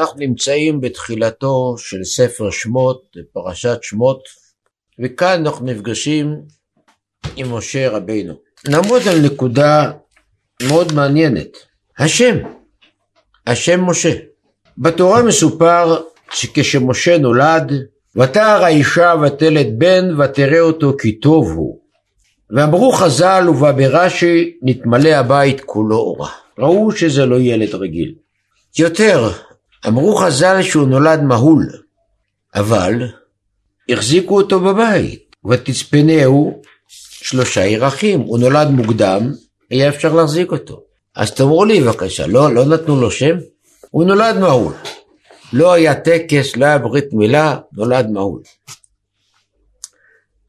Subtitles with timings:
[0.00, 3.02] אנחנו נמצאים בתחילתו של ספר שמות,
[3.32, 4.22] פרשת שמות,
[5.04, 6.36] וכאן אנחנו נפגשים
[7.36, 8.34] עם משה רבינו.
[8.68, 9.92] נעמוד על נקודה
[10.62, 11.56] מאוד מעניינת.
[11.98, 12.36] השם,
[13.46, 14.12] השם משה.
[14.78, 16.02] בתורה מסופר
[16.32, 17.72] שכשמשה נולד,
[18.16, 21.78] ותער האישה ותלת בן ותראה אותו כי טוב הוא.
[22.50, 26.30] ואמרו חז"ל ובא ברש"י נתמלא הבית כולו אורה.
[26.58, 28.14] ראו שזה לא ילד רגיל.
[28.78, 29.30] יותר,
[29.88, 31.66] אמרו חז"ל שהוא נולד מהול,
[32.54, 33.02] אבל
[33.88, 39.32] החזיקו אותו בבית, ותצפנהו שלושה ירחים, הוא נולד מוקדם,
[39.70, 40.82] היה אפשר להחזיק אותו.
[41.16, 43.36] אז תאמרו לי בבקשה, לא, לא נתנו לו שם?
[43.90, 44.74] הוא נולד מהול.
[45.52, 48.42] לא היה טקס, לא היה ברית מילה, נולד מהול.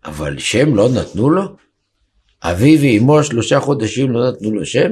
[0.06, 1.44] אבל שם לא נתנו לו?
[2.44, 4.92] אבי ואמו שלושה חודשים לא נתנו לו שם?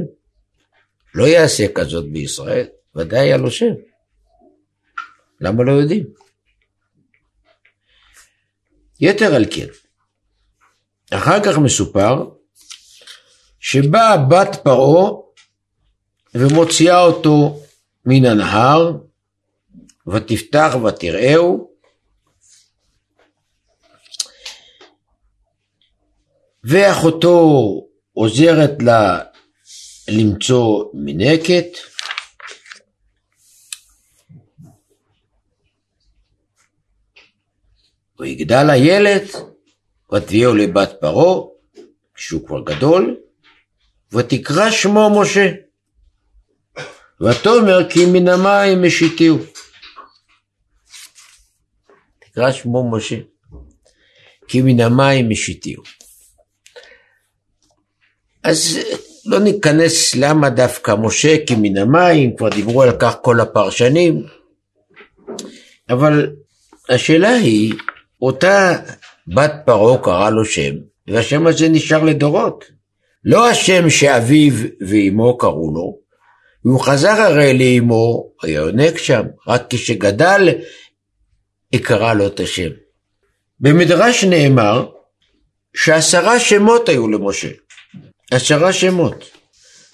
[1.15, 2.65] לא יעשה כזאת בישראל,
[2.95, 3.73] ודאי היה לו שם.
[5.41, 6.05] למה לא יודעים?
[8.99, 9.67] יתר על כן,
[11.11, 12.29] אחר כך מסופר
[13.59, 15.11] שבאה בת פרעה
[16.35, 17.59] ומוציאה אותו
[18.05, 18.91] מן הנהר
[20.07, 21.71] ותפתח ותראהו
[26.63, 27.39] ואחותו
[28.13, 29.19] עוזרת לה
[30.07, 31.65] למצוא מנקת
[38.19, 39.23] ויגדל הילד
[40.13, 41.43] ותביאו לבת פרעה
[42.15, 43.17] כשהוא כבר גדול
[44.11, 45.51] ותקרא שמו משה.
[47.21, 49.37] ותאמר כי מן המים משיתיהו.
[52.19, 53.15] תקרא שמו משה.
[54.47, 55.83] כי מן המים משיתיהו.
[58.43, 58.79] אז
[59.25, 64.25] לא ניכנס למה דווקא משה כי מן המים, כבר דיברו על כך כל הפרשנים,
[65.89, 66.35] אבל
[66.89, 67.73] השאלה היא,
[68.21, 68.77] אותה
[69.35, 70.75] בת פרעה קרא לו שם,
[71.07, 72.65] והשם הזה נשאר לדורות.
[73.23, 74.53] לא השם שאביו
[74.87, 75.97] ואימו קראו לו,
[76.65, 80.49] והוא חזר הרי לאימו, היה יונק שם, רק כשגדל,
[81.71, 82.69] היא קראה לו את השם.
[83.59, 84.89] במדרש נאמר
[85.75, 87.49] שעשרה שמות היו למשה.
[88.31, 89.25] עשרה שמות,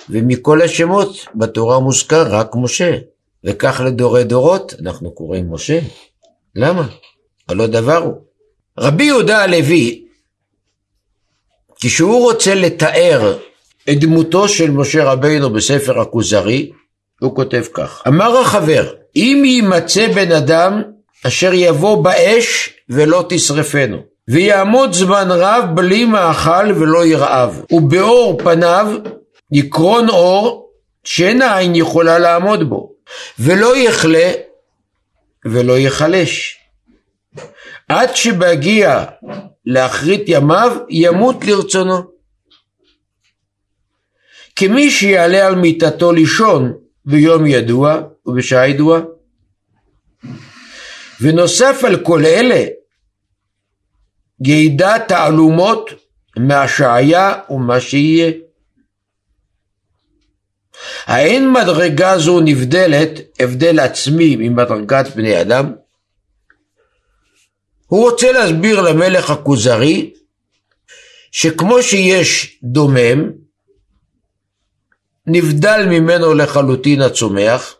[0.10, 2.98] ומכל השמות בתורה מוזכר רק משה,
[3.44, 5.80] וכך לדורי דורות אנחנו קוראים משה.
[6.56, 6.88] למה?
[7.52, 8.14] הלא דבר הוא.
[8.80, 10.06] רבי יהודה הלוי,
[11.82, 13.38] כשהוא רוצה לתאר
[13.90, 16.72] את דמותו של משה רבינו בספר הכוזרי,
[17.20, 20.82] הוא כותב כך: אמר החבר, אם יימצא בן אדם
[21.28, 23.98] אשר יבוא באש ולא תשרפנו,
[24.28, 28.88] ויעמוד זמן רב בלי מאכל ולא ירעב, ובאור פניו
[29.52, 30.70] יקרון אור
[31.04, 32.92] שאין העין יכולה לעמוד בו,
[33.40, 34.32] ולא יכלה
[35.46, 36.61] ולא יחלש.
[37.92, 39.06] עד שבהגיע
[39.66, 42.12] לאחרית ימיו ימות לרצונו.
[44.56, 46.74] כמי שיעלה על מיטתו לישון
[47.06, 49.02] ביום ידוע ובשעה ידועה.
[51.22, 52.66] ונוסף על כל אלה
[54.46, 55.90] ידע תעלומות
[56.38, 58.32] מה שהיה ומה שיהיה.
[61.06, 63.10] האין מדרגה זו נבדלת
[63.40, 65.81] הבדל עצמי ממדרגת בני אדם?
[67.92, 70.14] הוא רוצה להסביר למלך הכוזרי
[71.32, 73.32] שכמו שיש דומם,
[75.28, 77.76] נבדל ממנו לחלוטין הצומח,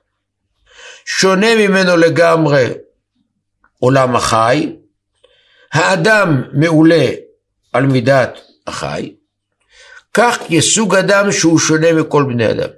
[1.06, 2.68] שונה ממנו לגמרי
[3.80, 4.76] עולם החי,
[5.72, 7.08] האדם מעולה
[7.74, 9.16] על מידת החי,
[10.14, 12.70] כך כסוג אדם שהוא שונה מכל בני אדם.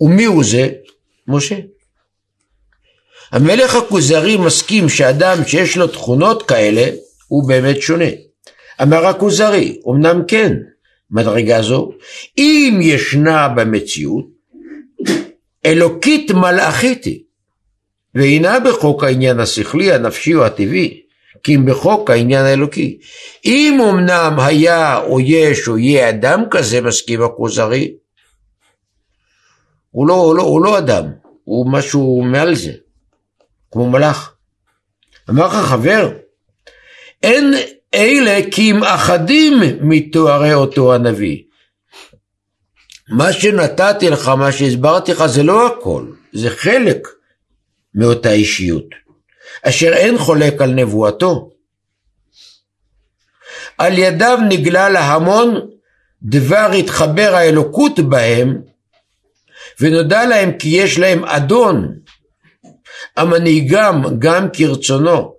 [0.00, 0.68] ומי הוא זה?
[1.26, 1.56] משה.
[3.32, 6.90] המלך הכוזרי מסכים שאדם שיש לו תכונות כאלה
[7.28, 8.10] הוא באמת שונה.
[8.82, 10.52] אמר הכוזרי, אמנם כן,
[11.10, 11.90] מדרגה זו,
[12.38, 14.24] אם ישנה במציאות,
[15.66, 17.20] אלוקית מלאכית היא,
[18.14, 21.02] ואינה בחוק העניין השכלי, הנפשי או הטבעי,
[21.42, 22.98] כי אם בחוק העניין האלוקי.
[23.44, 27.94] אם אמנם היה או יש או יהיה אדם כזה, מסכים הכוזרי,
[29.90, 31.04] הוא לא, הוא, לא, הוא לא אדם,
[31.44, 32.72] הוא משהו מעל זה,
[33.72, 34.34] כמו מלאך.
[35.30, 36.12] אמר לך חבר,
[37.22, 37.54] אין
[37.94, 41.42] אלה כי אם אחדים מתוארי אותו הנביא.
[43.08, 47.08] מה שנתתי לך, מה שהסברתי לך, זה לא הכל, זה חלק
[47.94, 48.84] מאותה אישיות,
[49.62, 51.50] אשר אין חולק על נבואתו.
[53.78, 55.60] על ידיו נגלה להמון
[56.22, 58.60] דבר התחבר האלוקות בהם,
[59.80, 61.98] ונודע להם כי יש להם אדון
[63.18, 65.34] המנהיגם גם כרצונו,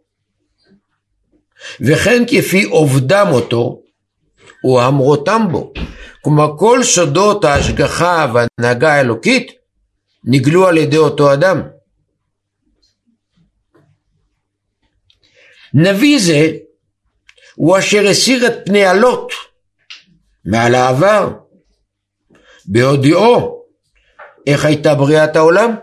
[1.82, 3.82] וכן כפי עובדם אותו,
[4.64, 5.74] והמרותם בו.
[6.22, 9.52] כלומר כל סודות ההשגחה וההנהגה האלוקית
[10.24, 11.62] נגלו על ידי אותו אדם.
[15.74, 16.52] נביא זה
[17.56, 19.34] הוא אשר הסיר את פני הלוט
[20.46, 21.30] מעל העבר,
[22.66, 23.64] בהודיעו
[24.48, 25.76] איך הייתה בריאת העולם.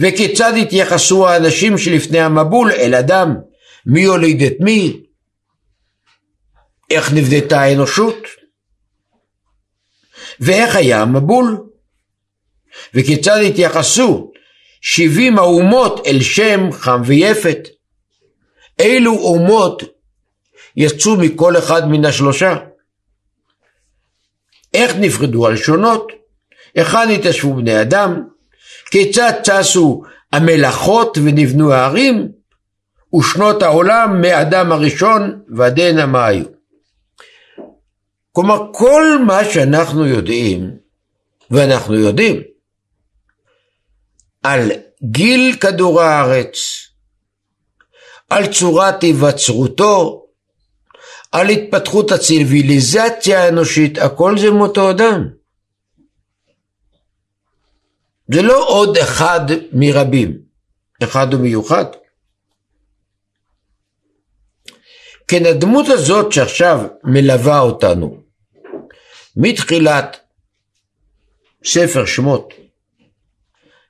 [0.00, 3.36] וכיצד התייחסו האנשים שלפני המבול אל אדם,
[3.86, 5.00] מי יוליד את מי,
[6.90, 8.16] איך נבדתה האנושות,
[10.40, 11.58] ואיך היה המבול,
[12.94, 14.32] וכיצד התייחסו
[14.80, 17.58] שבעים האומות אל שם חם ויפת.
[18.78, 19.82] אילו אומות
[20.76, 22.56] יצאו מכל אחד מן השלושה?
[24.74, 26.12] איך נפרדו הלשונות?
[26.74, 28.33] היכן התיישבו בני אדם?
[28.94, 30.02] כיצד צצו
[30.32, 32.28] המלאכות ונבנו הערים?
[33.14, 36.44] ושנות העולם מאדם הראשון ועד הנה מה היו.
[38.32, 40.70] כלומר, כל מה שאנחנו יודעים,
[41.50, 42.42] ואנחנו יודעים,
[44.42, 44.70] על
[45.02, 46.56] גיל כדור הארץ,
[48.30, 50.26] על צורת היווצרותו,
[51.32, 55.28] על התפתחות הציוויליזציה האנושית, הכל זה מאותו אדם.
[58.32, 59.40] זה לא עוד אחד
[59.72, 60.42] מרבים,
[61.02, 61.84] אחד ומיוחד.
[65.28, 68.22] כן הדמות הזאת שעכשיו מלווה אותנו
[69.36, 70.16] מתחילת
[71.64, 72.54] ספר שמות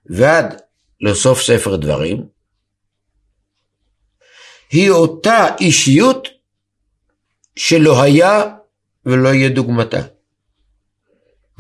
[0.07, 0.63] ועד
[1.01, 2.27] לסוף ספר דברים,
[4.71, 6.29] היא אותה אישיות
[7.57, 8.43] שלא היה
[9.07, 10.01] ולא יהיה דוגמתה.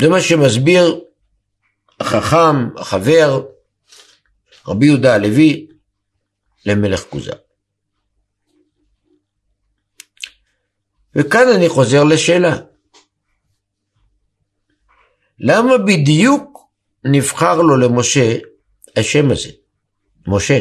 [0.00, 1.04] זה מה שמסביר
[2.04, 3.46] החכם, החבר,
[4.68, 5.66] רבי יהודה הלוי,
[6.66, 7.32] למלך כוזר.
[11.16, 12.56] וכאן אני חוזר לשאלה.
[15.38, 16.68] למה בדיוק
[17.04, 18.38] נבחר לו למשה
[18.96, 19.50] השם הזה,
[20.26, 20.60] משה?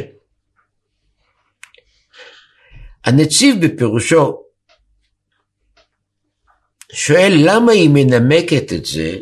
[3.05, 4.43] הנציב בפירושו
[6.93, 9.19] שואל למה היא מנמקת את זה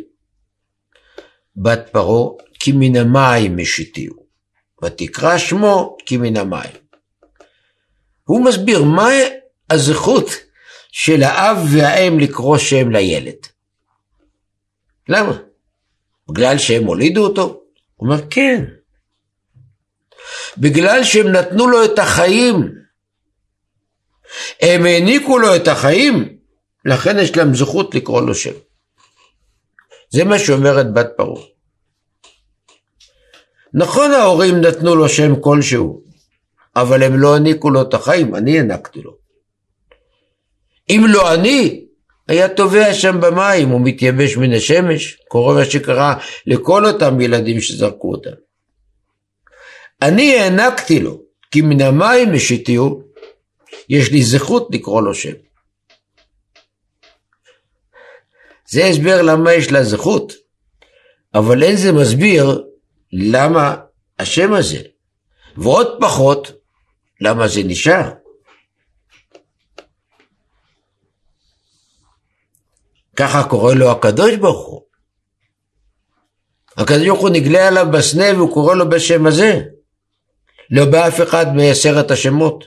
[1.56, 4.26] בת פרעה כי מן המים משיתיהו
[4.84, 6.72] ותקרא שמו כי מן המים.
[8.24, 9.10] הוא מסביר מה
[9.70, 10.30] הזכות
[10.92, 13.48] של האב והאם לקרוא שם לילד.
[15.10, 15.38] למה?
[16.30, 17.44] בגלל שהם הולידו אותו?
[17.96, 18.66] הוא אומר כן.
[20.58, 22.72] בגלל שהם נתנו לו את החיים.
[24.62, 26.38] הם העניקו לו את החיים,
[26.86, 28.54] לכן יש להם זכות לקרוא לו שם.
[30.12, 31.44] זה מה שאומרת בת פרעה.
[33.74, 36.04] נכון ההורים נתנו לו שם כלשהו,
[36.76, 39.18] אבל הם לא העניקו לו את החיים, אני הענקתי לו.
[40.90, 41.86] אם לא אני,
[42.28, 46.16] היה טובע שם במים, הוא מתייבש מן השמש, קורה מה שקרה
[46.48, 48.36] לכל אותם ילדים שזרקו אותם.
[50.02, 51.22] אני הענקתי לו,
[51.52, 53.04] כי מן המים משיתיהו,
[53.90, 55.34] יש לי זכות לקרוא לו שם.
[58.72, 60.34] זה הסבר למה יש לה זכות,
[61.34, 62.64] אבל אין זה מסביר
[63.14, 63.76] למה
[64.20, 64.82] השם הזה,
[65.58, 66.52] ועוד פחות,
[67.22, 68.12] למה זה נשאר.
[73.16, 74.82] ככה קורא לו הקדוש ברוך הוא.
[76.78, 79.62] הקדוש ברוך הוא נגלה עליו בסנה והוא קורא לו בשם הזה.
[80.70, 82.64] לא באף אחד מעשרת השמות.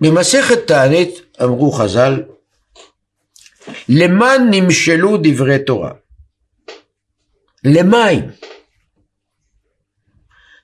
[0.00, 2.22] במסכת תענית אמרו חז"ל,
[3.88, 5.92] למה נמשלו דברי תורה?
[7.64, 8.30] למים.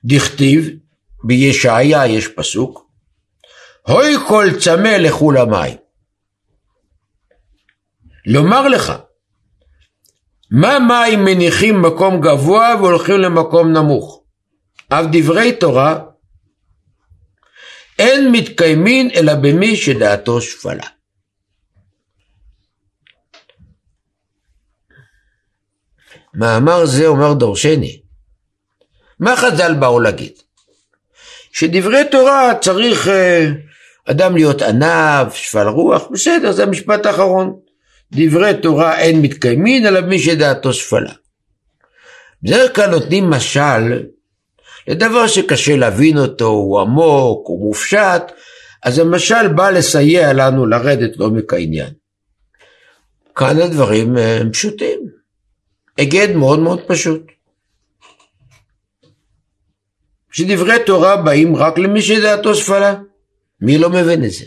[0.05, 0.69] דכתיב,
[1.23, 2.87] בישעיה יש פסוק,
[3.87, 5.77] הוי כל צמא לכו למים.
[8.25, 8.93] לומר לך,
[10.51, 14.23] מה מים מניחים מקום גבוה והולכים למקום נמוך?
[14.89, 15.99] אף דברי תורה
[17.99, 20.87] אין מתקיימין אלא במי שדעתו שפלה.
[26.33, 28.01] מאמר זה אומר דורשני.
[29.19, 30.33] מה חז"ל באו להגיד?
[31.51, 33.47] שדברי תורה צריך אה,
[34.05, 37.59] אדם להיות ענב, שפל רוח, בסדר, זה המשפט האחרון.
[38.11, 41.13] דברי תורה אין מתקיימין, אלא מי שדעתו שפלה.
[42.43, 44.03] בדרך כלל נותנים משל
[44.87, 48.31] לדבר שקשה להבין אותו, הוא עמוק, הוא מופשט,
[48.83, 51.93] אז המשל בא לסייע לנו לרדת לעומק העניין.
[53.35, 54.99] כאן הדברים אה, הם פשוטים.
[55.97, 57.21] היגד מאוד מאוד פשוט.
[60.31, 62.95] שדברי תורה באים רק למי שדעתו שפלה.
[63.61, 64.45] מי לא מבין את זה?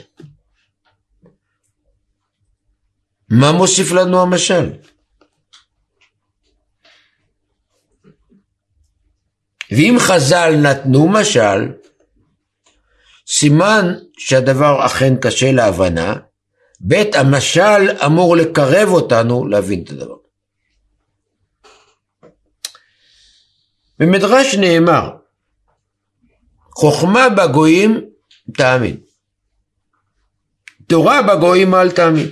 [3.31, 4.71] מה מוסיף לנו המשל?
[9.71, 11.73] ואם חז"ל נתנו משל,
[13.29, 16.15] סימן שהדבר אכן קשה להבנה,
[16.89, 20.17] ב' המשל אמור לקרב אותנו להבין את הדבר.
[23.99, 25.11] במדרש נאמר,
[26.75, 28.00] חוכמה בגויים
[28.57, 28.97] תאמין,
[30.89, 32.29] תורה בגויים אל תאמין.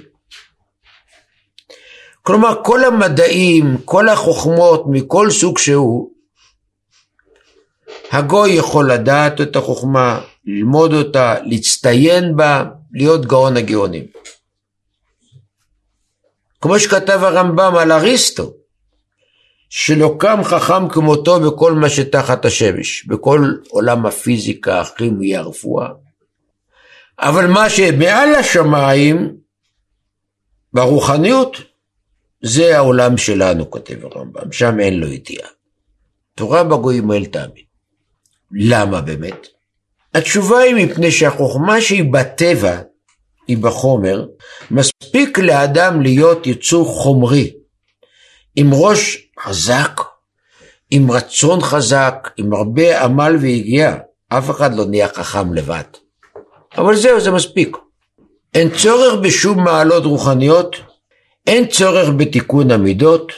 [2.22, 6.17] כלומר כל המדעים, כל החוכמות מכל סוג שהוא,
[8.10, 14.04] הגוי יכול לדעת את החוכמה, ללמוד אותה, להצטיין בה, להיות גאון הגאונים.
[16.60, 18.52] כמו שכתב הרמב"ם על אריסטו,
[19.70, 25.88] שלא קם חכם כמותו בכל מה שתחת השמש, בכל עולם הפיזיקה, הכימיה, הרפואה.
[27.18, 29.36] אבל מה שמעל השמיים,
[30.72, 31.56] ברוחניות,
[32.42, 35.48] זה העולם שלנו, כותב הרמב"ם, שם אין לו ידיעה.
[36.34, 37.67] תורה בגויים אל תאמין.
[38.52, 39.46] למה באמת?
[40.14, 42.80] התשובה היא מפני שהחוכמה שהיא בטבע,
[43.46, 44.26] היא בחומר,
[44.70, 47.52] מספיק לאדם להיות יצור חומרי,
[48.56, 50.00] עם ראש חזק,
[50.90, 53.96] עם רצון חזק, עם הרבה עמל והגיעה.
[54.28, 55.82] אף אחד לא נהיה חכם לבד.
[56.76, 57.76] אבל זהו, זה מספיק.
[58.54, 60.76] אין צורך בשום מעלות רוחניות,
[61.46, 63.32] אין צורך בתיקון המידות.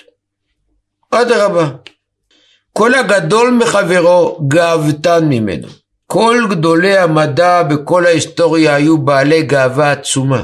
[1.10, 1.70] אדרבה,
[2.72, 5.68] כל הגדול מחברו גאוותן ממנו.
[6.06, 10.42] כל גדולי המדע בכל ההיסטוריה היו בעלי גאווה עצומה.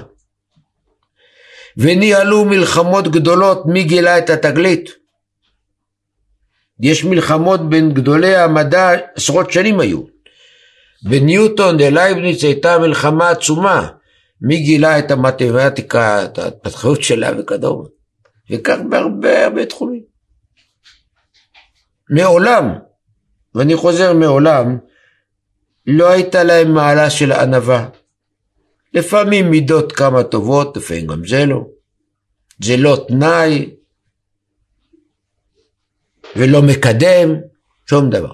[1.77, 4.91] וניהלו מלחמות גדולות מי גילה את התגלית.
[6.81, 10.03] יש מלחמות בין גדולי המדע עשרות שנים היו.
[11.03, 13.89] בניוטון ללייבניץ הייתה מלחמה עצומה.
[14.41, 17.89] מי גילה את המתמטיקה, את ההתפתחות שלה וכדומה.
[18.51, 20.16] וכך בהרבה הרבה תחומים.
[22.11, 22.79] מעולם,
[23.55, 24.79] ואני חוזר מעולם,
[25.87, 27.89] לא הייתה להם מעלה של ענווה.
[28.95, 31.67] לפעמים מידות כמה טובות, לפעמים גם זה לא.
[32.63, 33.75] זה לא תנאי
[36.37, 37.35] ולא מקדם,
[37.91, 38.33] שום דבר.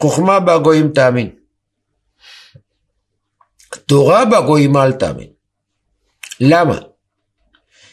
[0.00, 1.30] חוכמה בגויים תאמין.
[3.86, 5.28] תורה בגויים אל תאמין.
[6.40, 6.78] למה?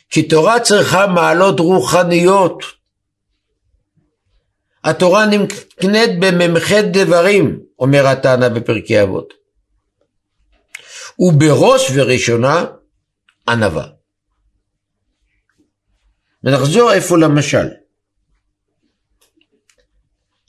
[0.10, 2.77] כי תורה צריכה מעלות רוחניות.
[4.84, 9.34] התורה נקנית במ"ח דברים, אומר התנא בפרקי אבות.
[11.20, 12.66] ובראש וראשונה
[13.48, 13.88] ענווה.
[16.44, 17.68] ונחזור איפה למשל.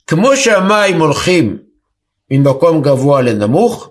[0.07, 1.57] כמו שהמים הולכים
[2.31, 3.89] ממקום גבוה לנמוך,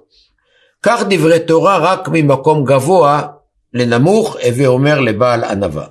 [0.83, 3.29] כך דברי תורה רק ממקום גבוה
[3.75, 5.87] לנמוך, הווה אומר לבעל ענווה.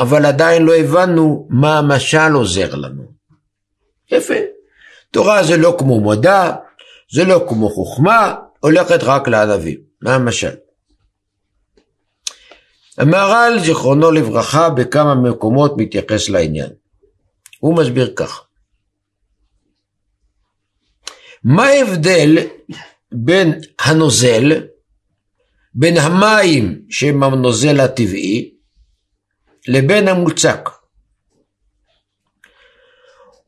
[0.00, 3.12] אבל עדיין לא הבנו מה המשל עוזר לנו.
[4.10, 4.34] יפה.
[5.10, 6.52] תורה זה לא כמו מדע,
[7.12, 9.80] זה לא כמו חוכמה, הולכת רק לענבים.
[10.02, 10.54] מה המשל?
[12.98, 16.70] המהר"ל, זיכרונו לברכה, בכמה מקומות מתייחס לעניין.
[17.60, 18.46] הוא מסביר כך:
[21.44, 22.38] מה ההבדל
[23.12, 24.62] בין הנוזל,
[25.74, 28.59] בין המים שהם הנוזל הטבעי,
[29.72, 30.68] לבין המוצק?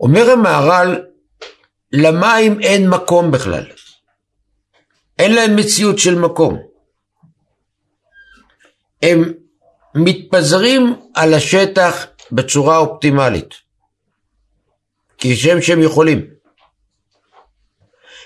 [0.00, 1.04] אומר המהר"ל,
[1.92, 3.64] למים אין מקום בכלל.
[5.18, 6.58] אין להם מציאות של מקום.
[9.02, 9.32] הם
[9.94, 13.54] מתפזרים על השטח בצורה אופטימלית,
[15.18, 16.26] כשם שהם יכולים.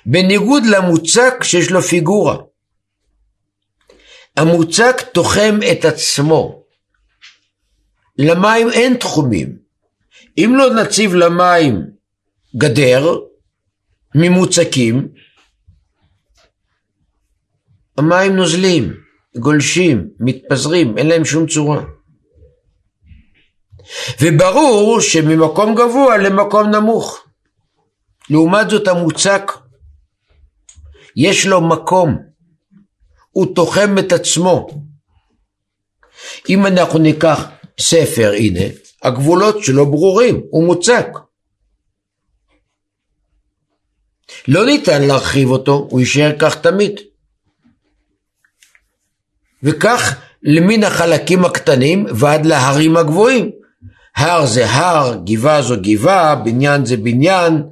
[0.06, 2.36] בניגוד למוצק שיש לו פיגורה.
[4.36, 6.55] המוצק תוחם את עצמו.
[8.18, 9.58] למים אין תחומים.
[10.38, 11.82] אם לא נציב למים
[12.56, 13.18] גדר
[14.14, 15.08] ממוצקים,
[17.98, 19.06] המים נוזלים.
[19.38, 21.82] גולשים, מתפזרים, אין להם שום צורה.
[24.20, 27.24] וברור שממקום גבוה למקום נמוך.
[28.30, 29.52] לעומת זאת המוצק,
[31.16, 32.18] יש לו מקום,
[33.30, 34.66] הוא תוחם את עצמו.
[36.48, 37.48] אם אנחנו ניקח
[37.80, 38.60] ספר, הנה,
[39.02, 41.08] הגבולות שלו ברורים, הוא מוצק.
[44.48, 47.00] לא ניתן להרחיב אותו, הוא יישאר כך תמיד.
[49.62, 53.50] וכך למן החלקים הקטנים ועד להרים הגבוהים.
[54.16, 57.62] הר זה הר, גבעה זו גבעה, בניין זה בניין,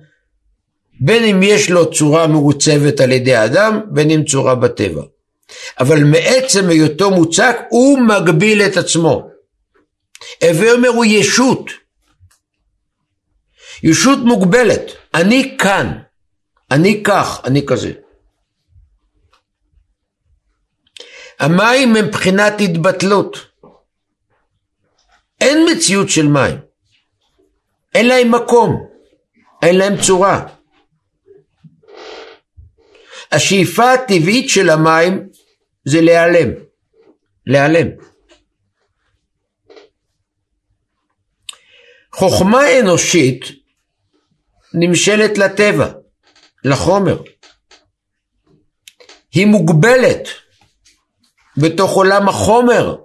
[1.01, 5.03] בין אם יש לו צורה מעוצבת על ידי האדם, בין אם צורה בטבע.
[5.81, 9.34] אבל מעצם היותו מוצק, הוא מגביל את עצמו.
[10.43, 11.71] הווה אומר הוא ישות.
[13.83, 14.83] ישות מוגבלת.
[15.15, 15.99] אני כאן,
[16.71, 17.93] אני כך, אני כזה.
[21.41, 23.37] המים הם בחינת התבטלות.
[25.41, 26.59] אין מציאות של מים.
[27.95, 28.87] אין להם מקום,
[29.63, 30.47] אין להם צורה.
[33.33, 35.29] השאיפה הטבעית של המים
[35.85, 36.49] זה להיעלם.
[37.47, 37.89] להיעלם.
[42.17, 43.45] חוכמה אנושית
[44.75, 45.89] נמשלת לטבע,
[46.65, 47.23] לחומר.
[49.33, 50.29] היא מוגבלת
[51.57, 52.97] בתוך עולם החומר.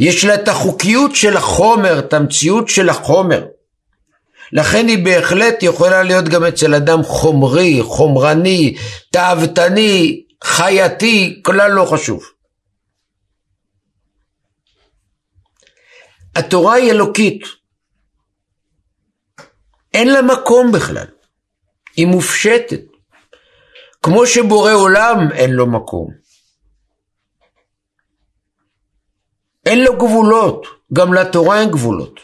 [0.00, 3.44] יש לה את החוקיות של החומר, את המציאות של החומר.
[4.52, 8.74] לכן היא בהחלט יכולה להיות גם אצל אדם חומרי, חומרני,
[9.10, 12.33] תאוותני, חייתי, כלל לא חשוב.
[16.36, 17.42] התורה היא אלוקית.
[19.94, 21.06] אין לה מקום בכלל.
[21.96, 22.80] היא מופשטת.
[24.02, 26.10] כמו שבורא עולם אין לו מקום.
[29.66, 32.20] אין לו גבולות, גם לתורה אין גבולות.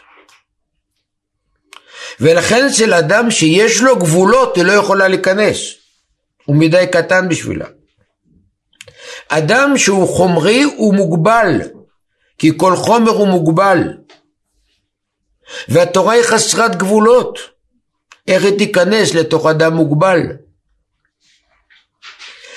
[2.20, 5.58] ולכן אצל אדם שיש לו גבולות היא לא יכולה להיכנס.
[6.44, 7.66] הוא מדי קטן בשבילה.
[9.28, 11.60] אדם שהוא חומרי הוא מוגבל,
[12.38, 13.99] כי כל חומר הוא מוגבל.
[15.68, 17.38] והתורה היא חסרת גבולות.
[18.28, 20.20] איך היא תיכנס לתוך אדם מוגבל?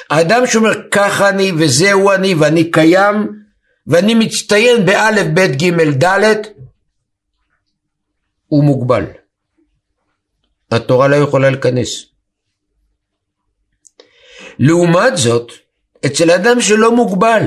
[0.09, 3.43] האדם שאומר ככה אני וזהו אני ואני קיים
[3.87, 6.41] ואני מצטיין באלף בית ג' ד'
[8.47, 9.05] הוא מוגבל.
[10.71, 12.05] התורה לא יכולה להיכנס.
[14.59, 15.51] לעומת זאת,
[16.05, 17.43] אצל אדם שלא מוגבל,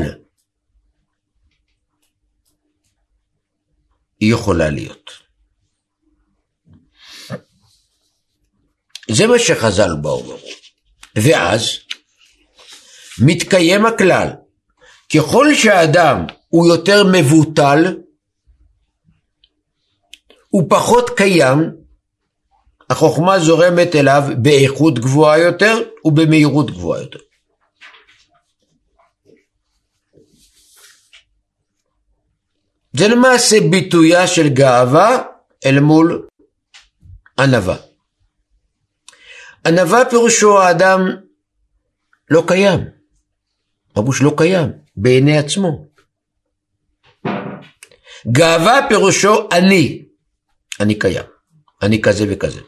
[4.20, 5.25] היא יכולה להיות.
[9.10, 10.36] זה מה שחז"ל באו
[11.16, 11.78] ואז
[13.18, 14.28] מתקיים הכלל,
[15.14, 17.96] ככל שהאדם הוא יותר מבוטל,
[20.48, 21.70] הוא פחות קיים,
[22.90, 27.18] החוכמה זורמת אליו באיכות גבוהה יותר ובמהירות גבוהה יותר.
[32.92, 35.22] זה למעשה ביטויה של גאווה
[35.66, 36.26] אל מול
[37.38, 37.85] ענווה.
[39.66, 41.00] ענווה פירושו האדם
[42.30, 42.80] לא קיים,
[43.96, 45.86] רבוש לא קיים בעיני עצמו.
[48.32, 50.04] גאווה פירושו אני,
[50.80, 51.24] אני קיים,
[51.82, 52.60] אני כזה וכזה.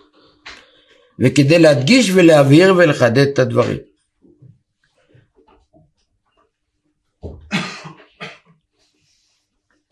[1.21, 3.79] וכדי להדגיש ולהבהיר ולחדד את הדברים.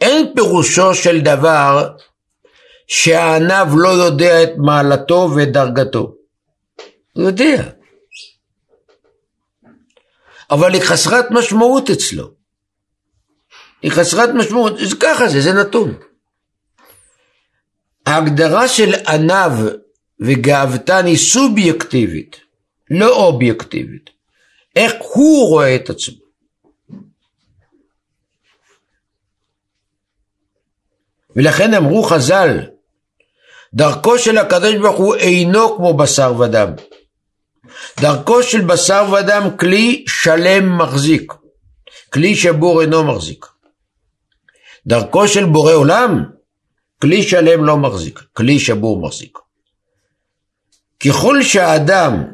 [0.01, 1.97] אין פירושו של דבר
[2.87, 6.15] שהענב לא יודע את מעלתו ואת דרגתו.
[7.16, 7.70] הוא יודע.
[10.50, 12.31] אבל היא חסרת משמעות אצלו.
[13.83, 15.94] היא חסרת משמעות, זה ככה זה, זה נתון.
[18.07, 19.52] ההגדרה של ענב
[20.20, 22.40] וגאוותן היא סובייקטיבית,
[22.90, 24.11] לא אובייקטיבית.
[24.76, 26.26] איך הוא רואה את עצמו.
[31.37, 32.61] ולכן אמרו חז"ל,
[33.74, 36.72] דרכו של הקדוש ברוך הוא אינו כמו בשר ודם.
[38.01, 41.33] דרכו של בשר ודם כלי שלם מחזיק,
[42.12, 43.47] כלי שבור אינו מחזיק.
[44.87, 46.25] דרכו של בורא עולם,
[47.03, 49.39] כלי שלם לא מחזיק, כלי שבור מחזיק.
[51.07, 52.25] ככל שהאדם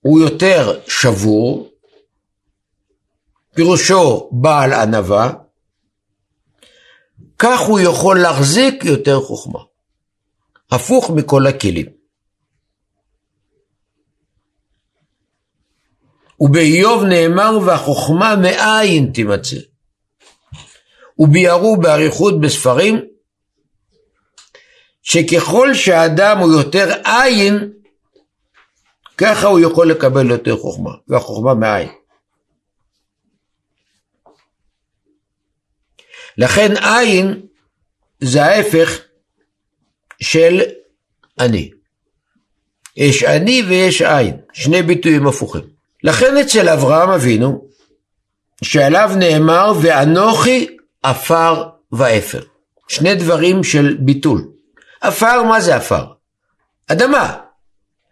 [0.00, 1.70] הוא יותר שבור,
[3.54, 5.32] פירושו בעל ענווה,
[7.38, 9.60] כך הוא יכול להחזיק יותר חוכמה.
[10.70, 11.95] הפוך מכל הכלים.
[16.40, 19.56] ובאיוב נאמר והחוכמה מאין תימצא.
[21.18, 23.04] וביארו באריכות בספרים
[25.02, 27.72] שככל שהאדם הוא יותר עין,
[29.18, 31.88] ככה הוא יכול לקבל יותר חוכמה, והחוכמה מאין.
[36.38, 37.46] לכן עין
[38.20, 39.00] זה ההפך
[40.22, 40.60] של
[41.40, 41.70] אני.
[42.96, 45.75] יש אני ויש עין, שני ביטויים הפוכים.
[46.06, 47.68] לכן אצל אברהם אבינו,
[48.64, 50.66] שעליו נאמר ואנוכי
[51.02, 52.42] עפר ואפר.
[52.88, 54.48] שני דברים של ביטול.
[55.00, 56.04] עפר, מה זה עפר?
[56.86, 57.36] אדמה.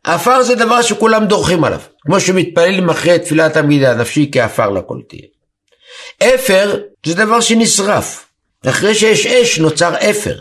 [0.05, 1.81] עפר זה דבר שכולם דורכים עליו.
[2.01, 5.27] כמו שמתפללים אחרי תפילת עמידה, נפשי כעפר לכל תהיה.
[6.35, 8.31] אפר זה דבר שנשרף.
[8.67, 10.39] אחרי שיש אש נוצר אפר.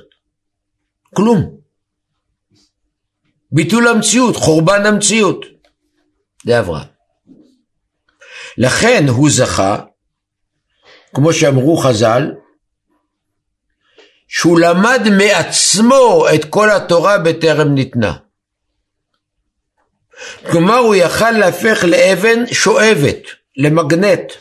[1.16, 1.58] כלום.
[3.52, 5.46] ביטול המציאות, חורבן המציאות.
[6.46, 6.93] זה אברהם.
[8.58, 9.78] לכן הוא זכה,
[11.16, 12.32] כמו שאמרו חז"ל,
[14.28, 18.18] שהוא למד מעצמו את כל התורה בטרם ניתנה.
[20.52, 23.22] כלומר הוא יכל להפך לאבן שואבת,
[23.58, 24.34] למגנט,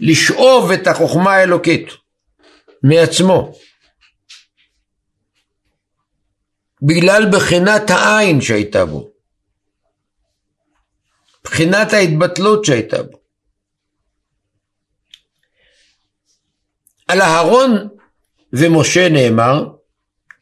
[0.00, 1.88] לשאוב את החוכמה האלוקית
[2.82, 3.52] מעצמו.
[6.82, 9.08] בגלל בחינת העין שהייתה בו,
[11.46, 13.18] בחינת ההתבטלות שהייתה בו.
[17.08, 17.88] על אהרון
[18.52, 19.68] ומשה נאמר,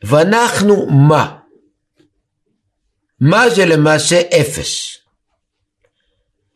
[0.03, 1.39] ואנחנו מה?
[3.21, 4.97] מה זה למעשה אפס?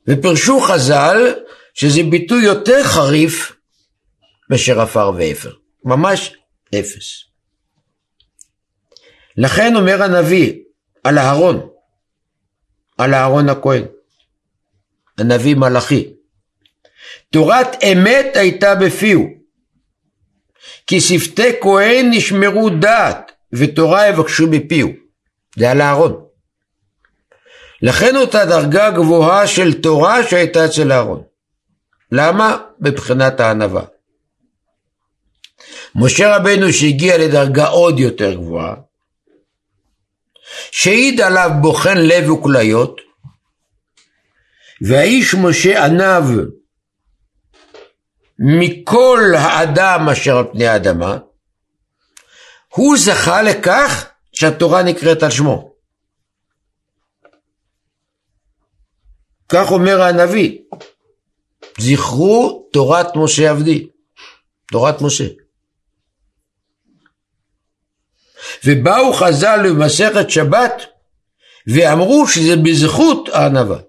[0.08, 1.34] ופרשו חז"ל
[1.74, 3.52] שזה ביטוי יותר חריף
[4.50, 5.52] מאשר עפר ואפר,
[5.84, 6.36] ממש
[6.74, 7.24] אפס.
[9.36, 10.54] לכן אומר הנביא
[11.04, 11.68] על אהרון,
[12.98, 13.84] על אהרון הכהן,
[15.18, 16.12] הנביא מלאכי,
[17.30, 19.26] תורת אמת הייתה בפיהו,
[20.86, 24.90] כי שפתי כהן נשמרו דעת, ותורה יבקשו מפיהו.
[25.56, 26.24] זה על אהרון.
[27.82, 31.22] לכן אותה דרגה גבוהה של תורה שהייתה אצל אהרון.
[32.12, 32.56] למה?
[32.80, 33.82] מבחינת הענווה.
[35.94, 38.74] משה רבנו שהגיע לדרגה עוד יותר גבוהה,
[40.70, 43.00] שהעיד עליו בוחן לב וכליות,
[44.80, 46.24] והאיש משה ענב
[48.38, 51.18] מכל האדם אשר על פני האדמה,
[52.74, 55.72] הוא זכה לכך שהתורה נקראת על שמו.
[59.48, 60.58] כך אומר הנביא,
[61.78, 63.88] זכרו תורת משה עבדי,
[64.72, 65.24] תורת משה.
[68.64, 70.82] ובאו חז"ל במסכת שבת
[71.66, 73.87] ואמרו שזה בזכות הענווה.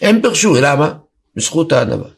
[0.00, 0.94] הם פירשו, למה?
[1.36, 2.10] בזכות הענווה.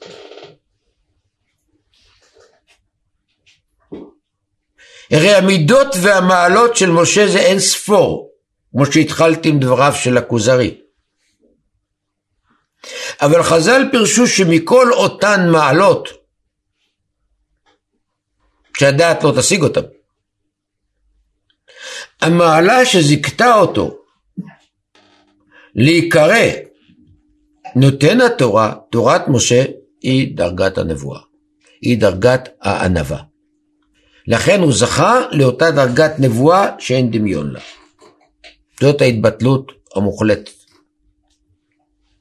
[5.10, 8.30] הרי המידות והמעלות של משה זה אין ספור,
[8.72, 10.80] כמו שהתחלתי עם דבריו של הכוזרי.
[13.20, 16.08] אבל חז"ל פירשו שמכל אותן מעלות,
[18.78, 19.80] שהדעת לא תשיג אותן,
[22.20, 23.98] המעלה שזיכתה אותו
[25.74, 26.65] להיקרא
[27.74, 29.64] נותן התורה, תורת משה,
[30.00, 31.20] היא דרגת הנבואה,
[31.80, 33.22] היא דרגת הענווה.
[34.26, 37.60] לכן הוא זכה לאותה דרגת נבואה שאין דמיון לה.
[38.80, 40.50] זאת ההתבטלות המוחלטת.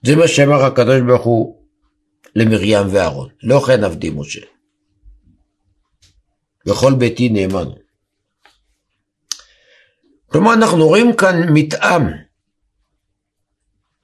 [0.05, 1.61] זה מה שאמר הקדוש ברוך הוא
[2.35, 4.41] למרים ואהרון, לא כן עבדי משה.
[6.67, 7.69] וכל ביתי נאמן.
[10.27, 12.03] כלומר אנחנו רואים כאן מתאם,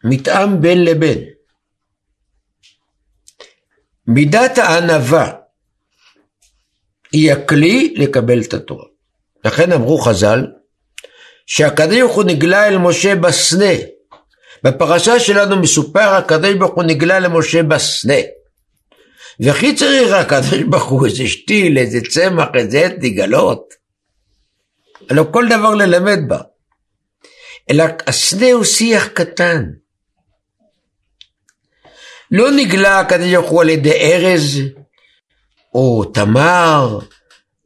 [0.04, 1.30] מתאם בין לבין.
[4.13, 5.32] מידת הענווה
[7.12, 8.86] היא הכלי לקבל את התורה.
[9.45, 10.47] לכן אמרו חז"ל,
[11.45, 13.74] שהקדוש ברוך הוא נגלה אל משה בסנה.
[14.63, 18.21] בפרשה שלנו מסופר הקדוש ברוך הוא נגלה למשה בסנה.
[19.39, 23.74] וכי צריך הקדוש ברוך הוא איזה שתיל, איזה צמח, איזה עת לגלות.
[25.10, 26.39] הלוא כל דבר ללמד בה.
[27.69, 29.63] אלא הסנה הוא שיח קטן.
[32.31, 34.59] לא נגלה הקדוש ברוך הוא על ידי ארז,
[35.73, 36.99] או תמר,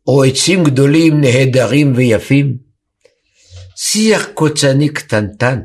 [0.08, 2.58] או עצים גדולים נהדרים ויפים.
[3.75, 5.60] שיח קוצני קטנטן,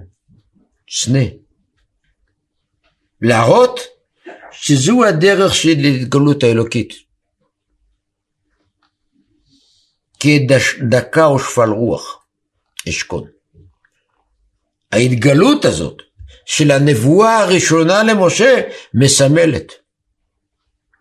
[0.91, 1.25] סנה.
[3.21, 3.81] להראות
[4.53, 6.95] שזו הדרך של התגלות האלוקית.
[10.21, 12.25] כדקה או שפל רוח
[12.89, 13.25] אשכון.
[14.93, 16.03] ההתגלות הזאת
[16.51, 18.61] של הנבואה הראשונה למשה
[18.95, 19.73] מסמלת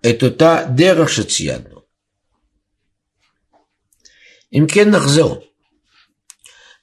[0.09, 1.79] את אותה דרך שציינו.
[4.53, 5.43] אם כן נחזור.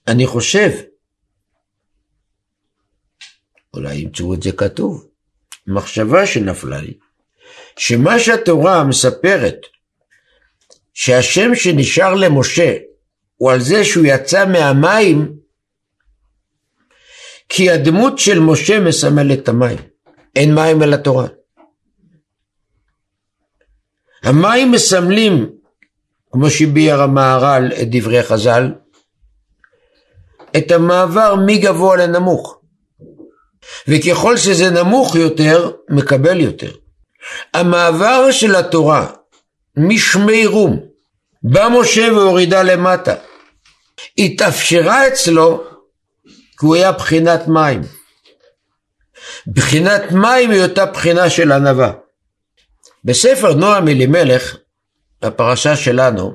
[0.09, 0.71] אני חושב,
[3.75, 5.09] אולי ימצאו את זה כתוב,
[5.67, 6.99] מחשבה שנפלה לי,
[7.79, 9.59] שמה שהתורה מספרת,
[10.95, 12.77] שהשם שנשאר למשה
[13.37, 15.36] הוא על זה שהוא יצא מהמים,
[17.49, 19.79] כי הדמות של משה מסמלת את המים.
[20.37, 21.27] אין מים אל התורה.
[24.23, 25.51] המים מסמלים,
[26.33, 28.73] כמו שהביע המהר"ל את דברי חז"ל,
[30.57, 32.61] את המעבר מגבוה לנמוך.
[33.89, 36.71] וככל שזה נמוך יותר, מקבל יותר.
[37.55, 39.07] המעבר של התורה
[39.77, 40.81] משמי רום,
[41.43, 43.15] בא משה והורידה למטה,
[44.19, 45.65] התאפשרה אצלו
[46.59, 47.81] כי הוא היה בחינת מים.
[49.47, 51.93] בחינת מים היא אותה בחינה של ענווה.
[53.05, 54.57] בספר נועם אלימלך,
[55.23, 56.33] הפרשה שלנו,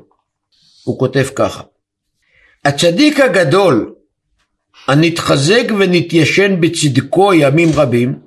[0.83, 1.61] הוא כותב ככה:
[2.65, 3.93] הצדיק הגדול
[4.87, 8.19] הנתחזק ונתיישן בצדקו ימים רבים,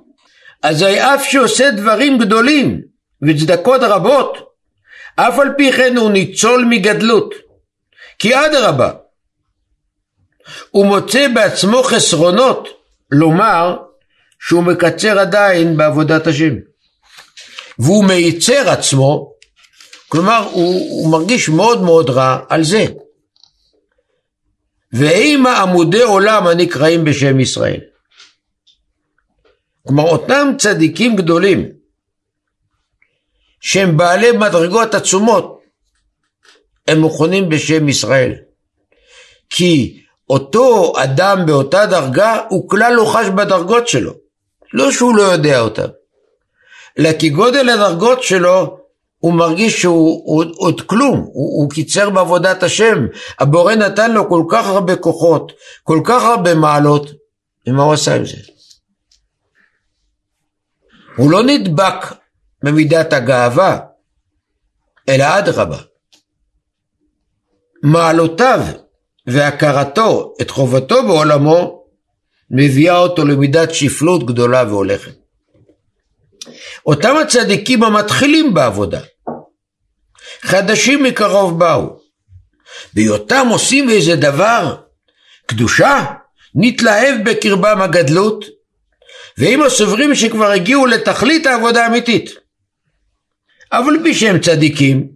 [0.63, 2.81] אזי אף שעושה דברים גדולים
[3.21, 4.37] וצדקות רבות,
[5.15, 7.33] אף על פי כן הוא ניצול מגדלות.
[8.19, 8.91] כי אדרבה,
[10.71, 12.67] הוא מוצא בעצמו חסרונות
[13.11, 13.75] לומר
[14.39, 16.53] שהוא מקצר עדיין בעבודת השם.
[17.79, 19.33] והוא מייצר עצמו,
[20.07, 22.85] כלומר הוא, הוא מרגיש מאוד מאוד רע על זה.
[24.93, 27.79] ואימה עמודי עולם הנקראים בשם ישראל.
[29.87, 31.69] כלומר אותם צדיקים גדולים
[33.61, 35.61] שהם בעלי מדרגות עצומות
[36.87, 38.33] הם מכונים בשם ישראל.
[39.49, 44.13] כי אותו אדם באותה דרגה הוא כלל לא חש בדרגות שלו.
[44.73, 45.87] לא שהוא לא יודע אותם,
[46.99, 48.77] אלא כי גודל הדרגות שלו
[49.19, 53.05] הוא מרגיש שהוא עוד כלום, הוא, הוא קיצר בעבודת השם,
[53.39, 55.51] הבורא נתן לו כל כך הרבה כוחות,
[55.83, 57.11] כל כך הרבה מעלות,
[57.67, 58.37] ומה הוא עשה עם זה?
[61.17, 62.15] הוא לא נדבק
[62.63, 63.79] במידת הגאווה,
[65.09, 65.77] אלא אדרבה.
[67.83, 68.59] מעלותיו
[69.27, 71.85] והכרתו את חובתו בעולמו
[72.51, 75.11] מביאה אותו למידת שפלות גדולה והולכת.
[76.85, 79.01] אותם הצדיקים המתחילים בעבודה,
[80.41, 81.99] חדשים מקרוב באו,
[82.93, 84.75] בהיותם עושים איזה דבר,
[85.45, 86.05] קדושה,
[86.55, 88.45] נתלהב בקרבם הגדלות,
[89.37, 92.29] ואם הסוברים שכבר הגיעו לתכלית העבודה האמיתית.
[93.71, 95.07] אבל פי שהם צדיקים,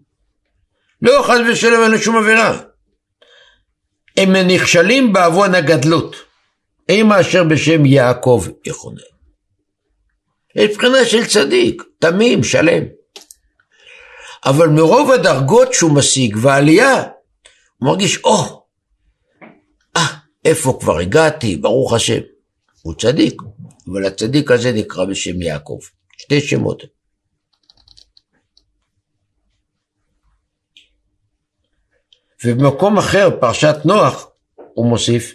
[1.02, 2.69] לא חס ושלום אין שום עבירה.
[4.20, 6.16] הם נכשלים בעוון הגדלות.
[6.90, 8.98] אין מאשר בשם יעקב יכונן.
[10.56, 12.84] יש בחינה של צדיק, תמים, שלם.
[14.46, 16.96] אבל מרוב הדרגות שהוא משיג והעלייה,
[17.78, 19.48] הוא מרגיש, או, oh,
[19.98, 20.08] אה,
[20.46, 22.20] איפה כבר הגעתי, ברוך השם.
[22.82, 23.42] הוא צדיק,
[23.88, 25.80] אבל הצדיק הזה נקרא בשם יעקב.
[26.18, 26.84] שתי שמות.
[32.45, 34.28] ובמקום אחר, פרשת נוח,
[34.73, 35.34] הוא מוסיף,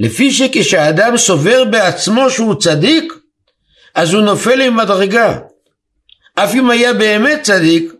[0.00, 3.12] לפי שכשאדם סובר בעצמו שהוא צדיק,
[3.94, 5.38] אז הוא נופל עם מדרגה.
[6.34, 7.92] אף אם היה באמת צדיק,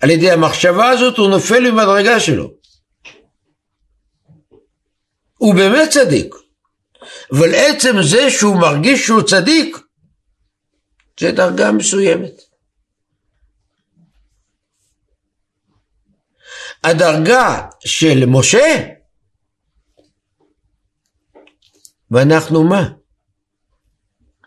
[0.00, 2.50] על ידי המחשבה הזאת הוא נופל עם מדרגה שלו.
[5.36, 6.34] הוא באמת צדיק,
[7.32, 9.78] אבל עצם זה שהוא מרגיש שהוא צדיק,
[11.20, 12.51] זה דרגה מסוימת.
[16.84, 18.88] הדרגה של משה,
[22.10, 22.88] ואנחנו מה?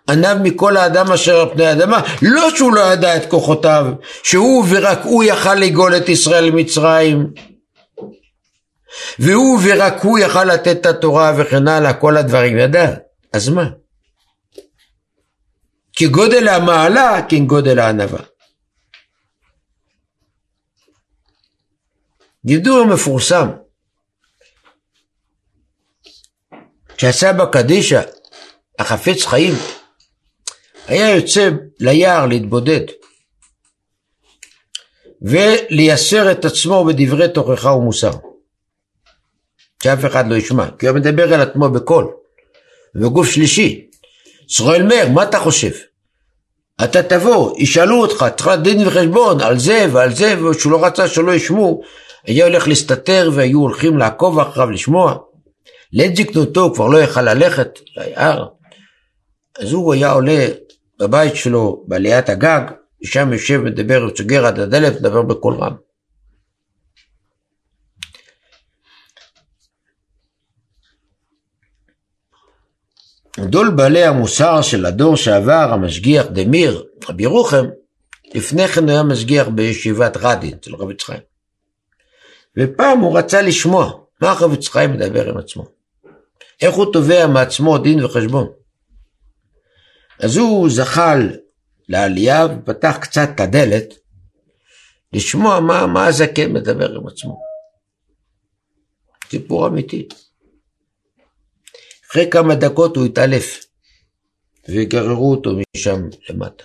[0.10, 3.86] עניו מכל האדם אשר על פני האדמה, לא שהוא לא ידע את כוחותיו,
[4.24, 7.28] שהוא ורק הוא יכל לגאול את ישראל ממצרים,
[9.20, 12.94] והוא ורק הוא יכל לתת את התורה וכן הלאה, כל הדברים ידע,
[13.34, 13.66] אז מה?
[15.96, 18.20] כגודל המעלה, כגודל הענווה.
[22.46, 23.48] גידור מפורסם.
[26.98, 28.02] כשהסבא קדישא,
[28.80, 29.54] החפץ חיים,
[30.88, 32.82] היה יוצא ליער להתבודד
[35.22, 38.12] ולייסר את עצמו בדברי תוכחה ומוסר.
[39.84, 42.08] שאף אחד לא ישמע, כי הוא מדבר אל עצמו בקול,
[42.96, 43.90] בגוף שלישי.
[44.50, 45.72] ישראל מאיר, מה אתה חושב?
[46.84, 51.32] אתה תבוא, ישאלו אותך, צריך דין וחשבון על זה ועל זה, ושהוא לא רצה שלא
[51.32, 51.84] ישמעו,
[52.26, 55.18] היה הולך להסתתר והיו הולכים לעקוב אחריו לשמוע.
[55.94, 58.48] לעת זקנותו כבר לא יכל ללכת ליער,
[59.60, 60.48] אז הוא היה עולה
[61.00, 62.62] בבית שלו בעליית הגג,
[63.04, 65.76] ושם יושב מדבר, סוגר עד הדלת, מדבר בקול רם.
[73.40, 77.66] גדול בעלי המוסר של הדור שעבר, המשגיח דמיר, רבי ירוחם,
[78.36, 81.35] לפני כן היה משגיח בישיבת רדין אצל רבי יצחק.
[82.58, 83.92] ופעם הוא רצה לשמוע
[84.22, 85.66] מה רבי יצחק מדבר עם עצמו.
[86.62, 88.48] איך הוא תובע מעצמו דין וחשבון.
[90.20, 91.38] אז הוא זחל
[91.90, 93.94] לעלייה ופתח קצת את הדלת,
[95.14, 97.42] לשמוע מה, מה הזקן מדבר עם עצמו.
[99.30, 100.08] סיפור אמיתי.
[102.10, 103.66] אחרי כמה דקות הוא התעלף,
[104.70, 106.64] וגררו אותו משם למטה.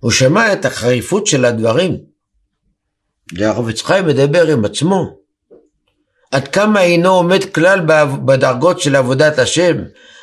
[0.00, 2.13] הוא שמע את החריפות של הדברים.
[3.32, 5.16] והרב יצחק מדבר עם עצמו.
[6.30, 7.80] עד כמה אינו עומד כלל
[8.24, 9.76] בדרגות של עבודת השם,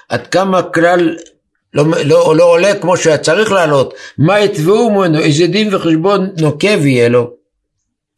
[0.10, 1.18] עד כמה כלל
[1.74, 6.86] לא, לא, לא עולה כמו שהיה צריך לעלות, מה יתבעו ממנו, איזה דין וחשבון נוקב
[6.86, 7.34] יהיה לו.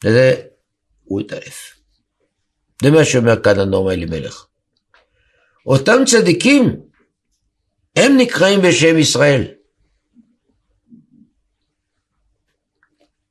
[0.04, 0.34] וזה,
[1.04, 1.74] הוא התעלף.
[2.84, 4.46] זה מה שאומר כאן הנורמה אלימלך.
[5.66, 6.76] אותם צדיקים,
[7.96, 9.44] הם נקראים בשם ישראל.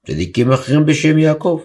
[0.06, 1.62] צדיקים אחרים בשם יעקב.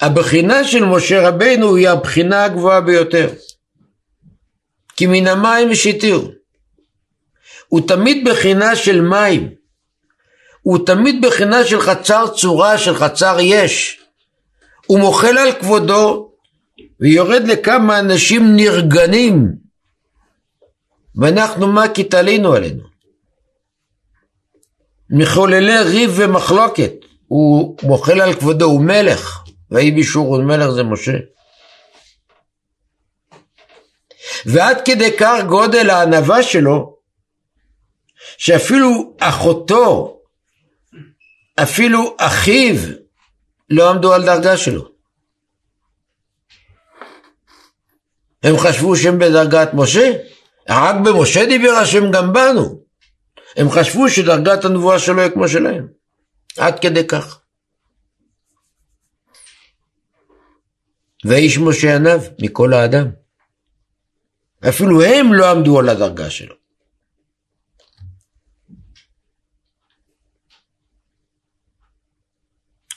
[0.00, 3.30] הבחינה של משה רבנו היא הבחינה הגבוהה ביותר.
[4.96, 6.30] כי מן המים השיתיהו.
[7.68, 9.54] הוא תמיד בחינה של מים.
[10.62, 14.00] הוא תמיד בחינה של חצר צורה, של חצר יש.
[14.86, 16.32] הוא מוחל על כבודו
[17.00, 19.52] ויורד לכמה אנשים נרגנים.
[21.16, 22.91] ואנחנו מה כי תלינו עלינו?
[25.12, 26.92] מחוללי ריב ומחלוקת.
[27.26, 29.38] הוא מוחל על כבודו, הוא מלך.
[29.70, 31.12] ויהי בישור מלך זה משה.
[34.46, 36.96] ועד כדי כך גודל הענווה שלו,
[38.38, 40.18] שאפילו אחותו,
[41.62, 42.76] אפילו אחיו,
[43.70, 44.88] לא עמדו על דרגה שלו.
[48.42, 50.12] הם חשבו שהם בדרגת משה,
[50.68, 52.81] רק במשה דיבר השם גם בנו.
[53.56, 55.88] הם חשבו שדרגת הנבואה שלו היא כמו שלהם.
[56.58, 57.40] עד כדי כך.
[61.24, 63.10] ואיש משה ענב מכל האדם.
[64.68, 66.54] אפילו הם לא עמדו על הדרגה שלו.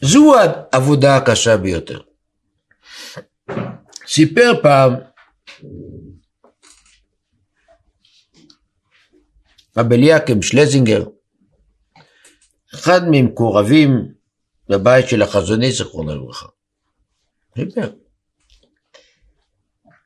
[0.01, 2.01] זו העבודה הקשה ביותר.
[4.07, 4.93] סיפר פעם
[9.77, 11.03] רב אליקים שלזינגר,
[12.73, 14.11] אחד ממקורבים
[14.69, 16.47] בבית של החזוני זכרונו לברכה.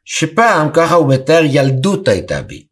[0.05, 2.67] שפעם, ככה הוא מתאר, ילדות הייתה בי.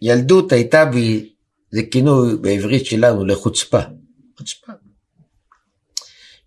[0.00, 1.32] ילדות הייתה בי,
[1.70, 3.80] זה כינוי בעברית שלנו לחוצפה.
[4.38, 4.72] חוצפה.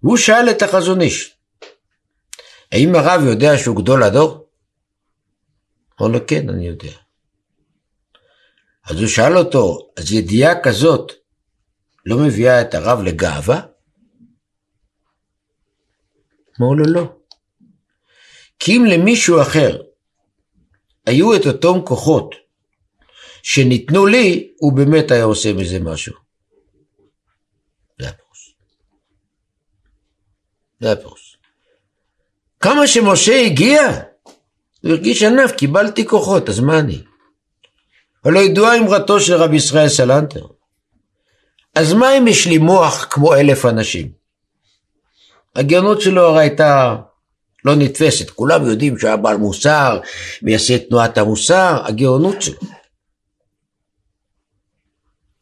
[0.04, 1.36] והוא שאל את החזון איש,
[2.72, 4.48] האם הרב יודע שהוא גדול הדור?
[6.02, 7.05] אמר לו, כן, אני יודע.
[8.86, 11.12] אז הוא שאל אותו, אז ידיעה כזאת
[12.06, 13.62] לא מביאה את הרב לגאווה?
[16.60, 17.14] אמר לו, לא.
[18.60, 19.82] כי אם למישהו אחר
[21.06, 22.36] היו את אותם כוחות
[23.44, 26.14] שניתנו לי, הוא באמת היה עושה מזה משהו.
[28.00, 28.56] זה הפירוש.
[30.80, 31.38] זה הפירוש.
[32.60, 33.82] כמה שמשה הגיע,
[34.82, 37.04] הוא הרגיש ענף, קיבלתי כוחות, אז מה אני?
[38.26, 40.48] הלא ידועה אמרתו של רבי ישראל סלנטר.
[41.76, 44.12] אז מה אם יש לי מוח כמו אלף אנשים?
[45.56, 46.96] הגאונות שלו הרי הייתה
[47.66, 48.30] לא נתפסת.
[48.30, 50.00] כולם יודעים שהוא היה בעל מוסר,
[50.42, 52.60] מייסד תנועת המוסר, הגאונות שלו.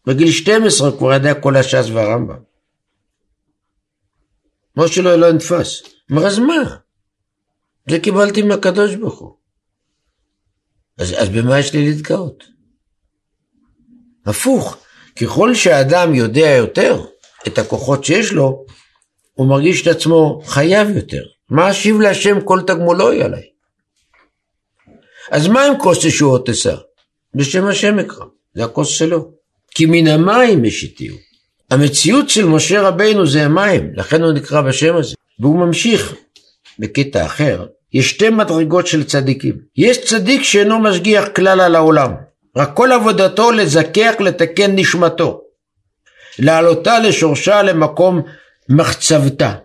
[0.05, 2.39] בגיל 12 הוא כבר ידע כל הש"ס והרמב"ם.
[4.75, 5.83] מה שלא לא נתפס.
[6.09, 6.75] אומר, אז מה?
[7.89, 9.35] זה קיבלתי מהקדוש ברוך הוא.
[10.97, 12.52] אז, אז במה יש לי להתגאות?
[14.25, 14.77] הפוך,
[15.21, 17.01] ככל שהאדם יודע יותר
[17.47, 18.65] את הכוחות שיש לו,
[19.33, 21.23] הוא מרגיש את עצמו חייב יותר.
[21.49, 23.43] מה אשיב להשם כל תגמולו היא עליי?
[25.31, 26.75] אז מה עם כוס ישועות אשא?
[27.35, 29.31] בשם השם אקרא, זה הכוס שלו.
[29.75, 31.17] כי מן המים משיתיהו.
[31.71, 35.15] המציאות של משה רבינו זה המים, לכן הוא נקרא בשם הזה.
[35.39, 36.15] והוא ממשיך
[36.79, 39.55] בקטע אחר, יש שתי מדרגות של צדיקים.
[39.77, 42.13] יש צדיק שאינו משגיח כלל על העולם,
[42.55, 45.41] רק כל עבודתו לזכח לתקן נשמתו,
[46.39, 48.21] להעלותה לשורשה למקום
[48.69, 49.55] מחצבתה.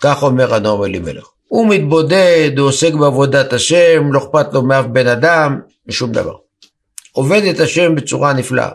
[0.00, 1.28] כך אומר הנועם אלימלך.
[1.48, 6.34] הוא מתבודד, הוא עוסק בעבודת השם, לא אכפת לו מאף בן אדם, משום דבר.
[7.12, 8.70] עובד את השם בצורה נפלאה.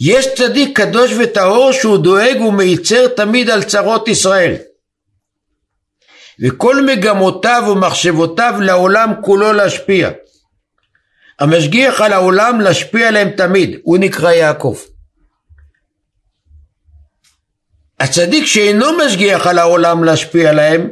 [0.00, 4.56] יש צדיק קדוש וטהור שהוא דואג ומייצר תמיד על צרות ישראל.
[6.42, 10.10] וכל מגמותיו ומחשבותיו לעולם כולו להשפיע.
[11.40, 14.78] המשגיח על העולם להשפיע עליהם תמיד, הוא נקרא יעקב.
[18.00, 20.90] הצדיק שאינו משגיח על העולם להשפיע עליהם,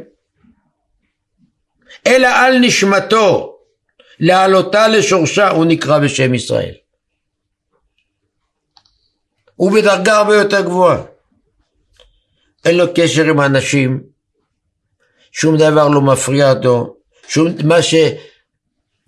[2.07, 3.55] אלא על נשמתו,
[4.19, 6.73] להעלותה לשורשה, הוא נקרא בשם ישראל.
[9.55, 11.03] הוא בדרגה הרבה יותר גבוהה.
[12.65, 14.03] אין לו קשר עם האנשים,
[15.31, 16.95] שום דבר לא מפריע אותו,
[17.27, 17.81] שום, מה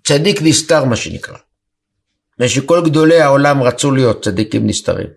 [0.02, 1.36] שצדיק נסתר מה שנקרא.
[2.38, 5.08] ושכל גדולי העולם רצו להיות צדיקים נסתרים.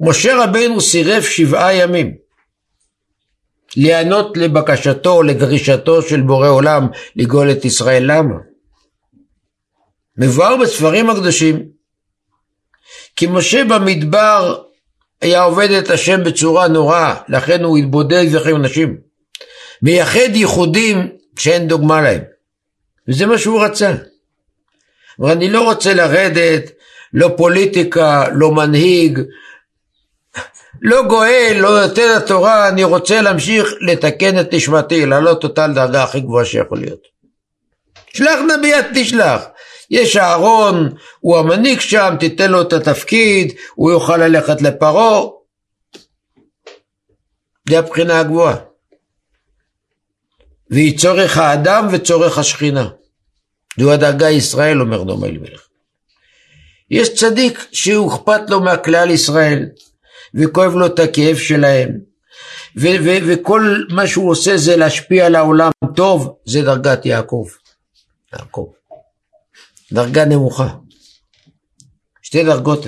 [0.00, 2.16] משה רבינו סירב שבעה ימים
[3.76, 6.86] להיענות לבקשתו או לדרישתו של בורא עולם
[7.16, 8.02] לגאול את ישראל.
[8.06, 8.34] למה?
[10.16, 11.68] מבואר בספרים הקדושים
[13.16, 14.62] כי משה במדבר
[15.20, 18.96] היה עובד את השם בצורה נוראה, לכן הוא התבודד וכן נשים.
[19.82, 22.29] מייחד ייחודים שאין דוגמה להם.
[23.08, 23.94] וזה מה שהוא רצה.
[25.20, 26.70] אבל אני לא רוצה לרדת,
[27.12, 29.20] לא פוליטיקה, לא מנהיג,
[30.82, 36.20] לא גואל, לא נותן התורה, אני רוצה להמשיך לתקן את נשמתי, לעלות אותה לדרגה הכי
[36.20, 37.00] גבוהה שיכול להיות.
[38.14, 39.44] שלח נביא תשלח.
[39.90, 45.20] יש אהרון, הוא המנהיג שם, תיתן לו את התפקיד, הוא יוכל ללכת לפרעה.
[47.68, 48.69] זה הבחינה הגבוהה.
[50.70, 52.88] והיא צורך האדם וצורך השכינה.
[53.80, 55.66] זו הדרגה ישראל, אומר דומה אלימלך.
[56.90, 59.66] יש צדיק שהוא אכפת לו מהכלל ישראל,
[60.34, 61.90] וכואב לו את הכאב שלהם,
[62.76, 67.46] ו- ו- וכל מה שהוא עושה זה להשפיע על העולם טוב, זה דרגת יעקב.
[68.32, 68.66] יעקב.
[69.92, 70.68] דרגה נמוכה.
[72.22, 72.86] שתי דרגות.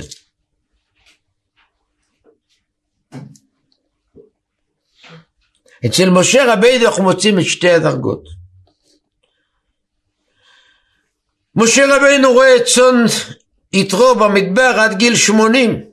[5.87, 8.25] אצל משה רבינו אנחנו מוצאים את שתי הדרגות.
[11.55, 13.05] משה רבינו רואה את צאן
[13.73, 15.85] יתרו במדבר עד גיל שמונים.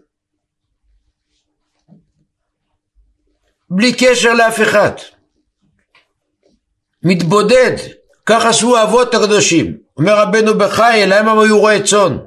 [3.70, 4.92] בלי קשר לאף אחד.
[7.04, 7.76] מתבודד,
[8.26, 9.78] כך עשו אבות הקדושים.
[9.98, 12.18] אומר רבנו בחי, להם הם היו רועי צאן.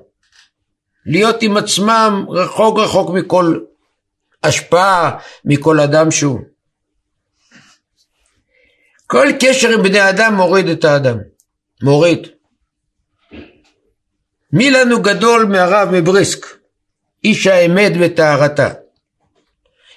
[1.06, 3.58] להיות עם עצמם רחוק רחוק מכל
[4.42, 6.51] השפעה, מכל אדם שהוא.
[9.12, 11.18] כל קשר עם בני אדם מוריד את האדם.
[11.82, 12.28] מוריד.
[14.52, 16.46] מי לנו גדול מהרב מבריסק?
[17.24, 18.70] איש האמת וטהרתה.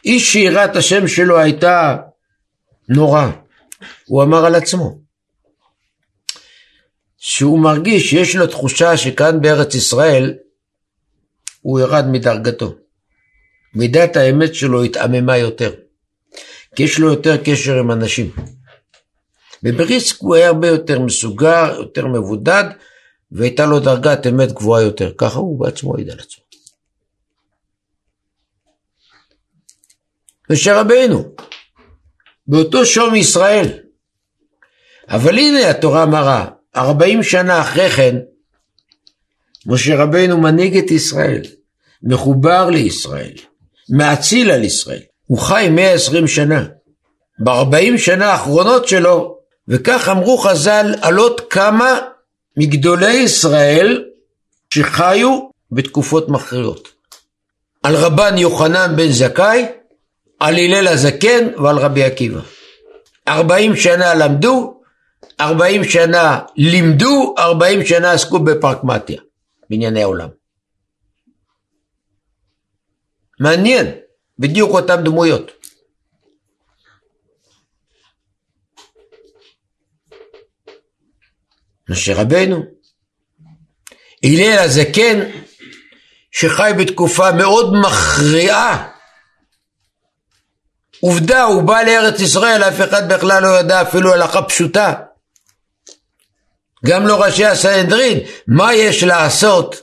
[0.06, 1.98] איש שיראת השם שלו הייתה
[2.90, 3.28] נורא.
[4.06, 5.00] הוא אמר על עצמו.
[7.18, 10.34] שהוא מרגיש שיש לו תחושה שכאן בארץ ישראל
[11.62, 12.76] הוא ירד מדרגתו.
[13.74, 15.74] מידת האמת שלו התעממה יותר,
[16.76, 18.55] כי יש לו יותר קשר עם אנשים.
[19.64, 22.64] בבריסק הוא היה הרבה יותר מסוגר, יותר מבודד,
[23.32, 25.12] והייתה לו דרגת אמת גבוהה יותר.
[25.18, 26.44] ככה הוא בעצמו העיד על עצמו.
[30.50, 31.24] משה רבינו,
[32.48, 33.68] באותו שום ישראל.
[35.10, 36.46] אבל הנה התורה מראה,
[36.76, 38.16] ארבעים שנה אחרי כן,
[39.66, 41.42] משה רבינו מנהיג את ישראל,
[42.04, 43.34] מחובר לישראל,
[43.90, 45.02] מאציל על ישראל.
[45.26, 46.66] הוא חי 120 שנה.
[47.40, 49.35] בארבעים שנה האחרונות שלו,
[49.68, 52.00] וכך אמרו חז"ל על עוד כמה
[52.58, 54.06] מגדולי ישראל
[54.70, 56.90] שחיו בתקופות מכריעות.
[57.84, 59.66] על רבן יוחנן בן זכאי,
[60.40, 62.42] על הלל הזקן ועל רבי עקיבא.
[63.28, 64.82] ארבעים שנה למדו,
[65.40, 69.22] ארבעים שנה לימדו, ארבעים שנה עסקו בפרקמטיה,
[69.70, 70.30] בענייני העולם.
[73.40, 73.92] מעניין,
[74.40, 75.52] בדיוק אותן דמויות.
[81.90, 82.64] משה רבנו,
[84.24, 85.20] הלל הזקן,
[86.32, 88.90] שחי בתקופה מאוד מכריעה
[91.00, 94.94] עובדה, הוא בא לארץ ישראל, אף אחד בכלל לא ידע אפילו הלכה פשוטה.
[96.86, 99.76] גם לא ראשי הסנהדרין, מה יש לעשות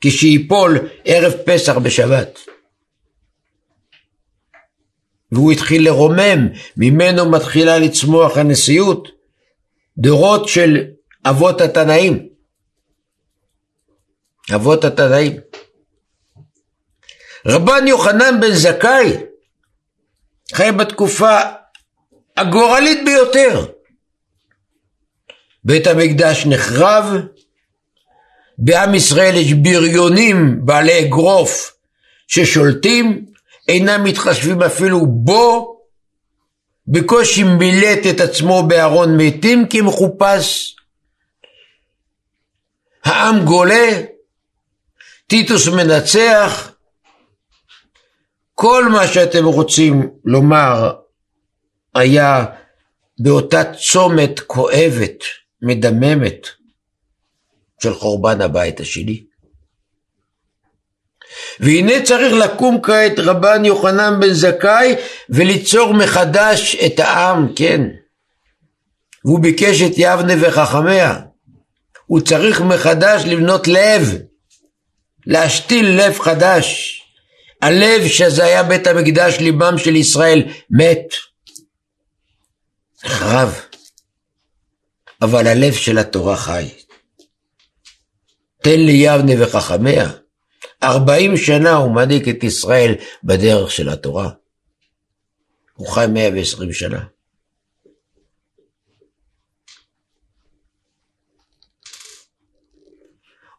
[0.00, 2.38] כשייפול ערב פסח בשבת?
[5.32, 9.08] והוא התחיל לרומם, ממנו מתחילה לצמוח הנשיאות,
[9.98, 10.84] דורות של
[11.26, 12.28] אבות התנאים.
[14.54, 15.36] אבות התנאים.
[17.46, 19.12] רבן יוחנן בן זכאי,
[20.54, 21.38] חי בתקופה
[22.36, 23.66] הגורלית ביותר.
[25.64, 27.04] בית המקדש נחרב,
[28.58, 31.76] בעם ישראל יש בריונים בעלי אגרוף
[32.28, 33.26] ששולטים,
[33.68, 35.75] אינם מתחשבים אפילו בו,
[36.88, 40.76] בקושי מילט את עצמו בארון מתים כי מחופש.
[43.04, 44.02] העם גולה,
[45.26, 46.72] טיטוס מנצח,
[48.54, 50.92] כל מה שאתם רוצים לומר
[51.94, 52.44] היה
[53.18, 55.24] באותה צומת כואבת,
[55.62, 56.46] מדממת,
[57.82, 59.25] של חורבן הבית השני.
[61.60, 64.94] והנה צריך לקום כעת רבן יוחנן בן זכאי
[65.30, 67.80] וליצור מחדש את העם, כן.
[69.24, 71.20] והוא ביקש את יבנה וחכמיה.
[72.06, 74.14] הוא צריך מחדש לבנות לב,
[75.26, 77.00] להשתיל לב חדש.
[77.62, 81.06] הלב שזה היה בית המקדש ליבם של ישראל מת.
[83.04, 83.60] נחרב.
[85.22, 86.68] אבל הלב של התורה חי.
[88.62, 90.10] תן לי יבנה וחכמיה.
[90.82, 94.30] ארבעים שנה הוא מנהיג את ישראל בדרך של התורה.
[95.74, 97.04] הוא חי מאה ועשרים שנה.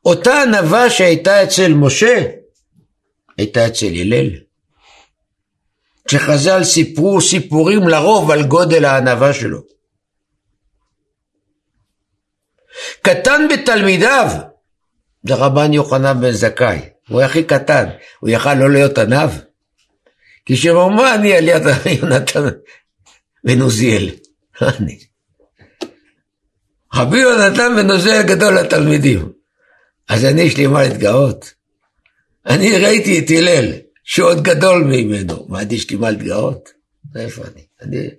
[0.05, 2.31] אותה ענווה שהייתה אצל משה,
[3.37, 4.29] הייתה אצל הלל.
[6.07, 9.61] כשחז"ל סיפרו סיפורים לרוב על גודל הענווה שלו.
[13.01, 14.27] קטן בתלמידיו,
[15.23, 17.85] זה רבן יוחנן בן זכאי, הוא הכי קטן,
[18.19, 19.31] הוא יכל לא להיות עניו.
[20.45, 21.63] כי שאומר, מה אני על יד
[22.01, 22.41] יונתן
[23.43, 24.09] בן עוזיאל?
[24.61, 24.99] אני.
[26.93, 29.31] רבי יונתן בן עוזיאל גדול לתלמידים.
[30.09, 31.53] אז אני יש לי מה להתגאות.
[32.45, 36.69] אני ראיתי את הלל, שהוא עוד גדול ממנו, מה יש לי מה להתגאות?
[37.15, 37.65] איפה אני?
[37.81, 38.09] אני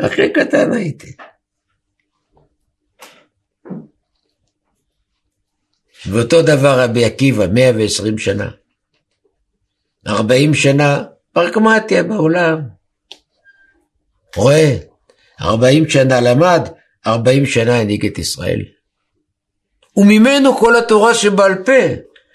[0.00, 1.16] הכי קטן הייתי.
[6.06, 8.50] ואותו דבר רבי עקיבא, 120 שנה.
[10.06, 12.60] 40 שנה, פרקמטיה בעולם.
[14.36, 14.76] רואה,
[15.40, 16.68] 40 שנה למד,
[17.06, 18.60] 40 שנה הנהיג את ישראל.
[19.96, 21.82] וממנו כל התורה שבעל פה,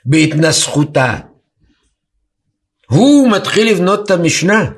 [0.05, 1.15] בהתנסחותה.
[2.89, 4.71] הוא מתחיל לבנות את המשנה.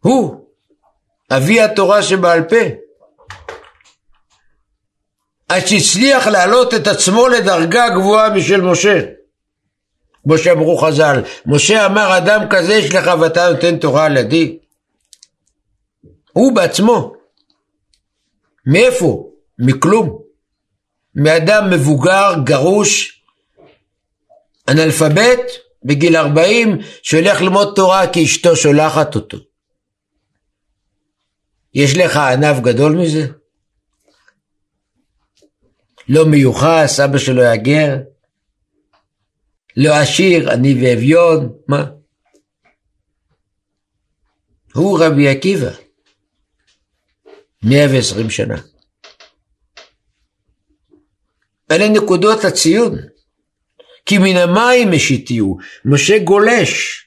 [0.00, 0.46] הוא,
[1.30, 2.85] אבי התורה שבעל פה.
[5.48, 9.00] עד שהצליח להעלות את עצמו לדרגה גבוהה משל משה.
[10.22, 14.58] כמו שאמרו חז"ל, משה אמר אדם כזה יש לך ואתה נותן תורה על ידי.
[16.32, 17.14] הוא בעצמו.
[18.66, 19.30] מאיפה?
[19.58, 20.18] מכלום.
[21.14, 23.22] מאדם מבוגר, גרוש,
[24.68, 25.40] אנאלפבית,
[25.84, 29.38] בגיל 40, שהולך ללמוד תורה כי אשתו שולחת אותו.
[31.74, 33.26] יש לך ענף גדול מזה?
[36.08, 37.96] לא מיוחס, אבא שלו היה גר,
[39.76, 41.84] לא עשיר, עני ואביון, מה?
[44.74, 45.70] הוא רבי עקיבא,
[47.62, 48.56] 120 שנה.
[51.70, 52.98] אלה נקודות הציון.
[54.06, 57.02] כי מן המים משיתיהו, משה גולש.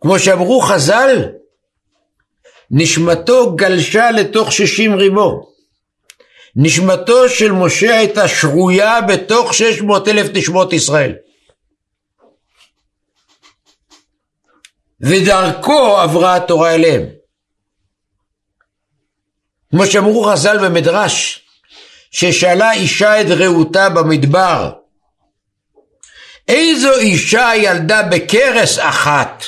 [0.00, 1.32] כמו שאמרו חז"ל,
[2.70, 5.56] נשמתו גלשה לתוך שישים רימו.
[6.56, 11.14] נשמתו של משה הייתה שרויה בתוך שש מאות אלף נשמות ישראל.
[15.00, 17.02] ודרכו עברה התורה אליהם.
[19.70, 21.46] כמו שאמרו חז"ל במדרש,
[22.10, 24.72] ששאלה אישה את רעותה במדבר,
[26.48, 29.44] איזו אישה ילדה בכרס אחת?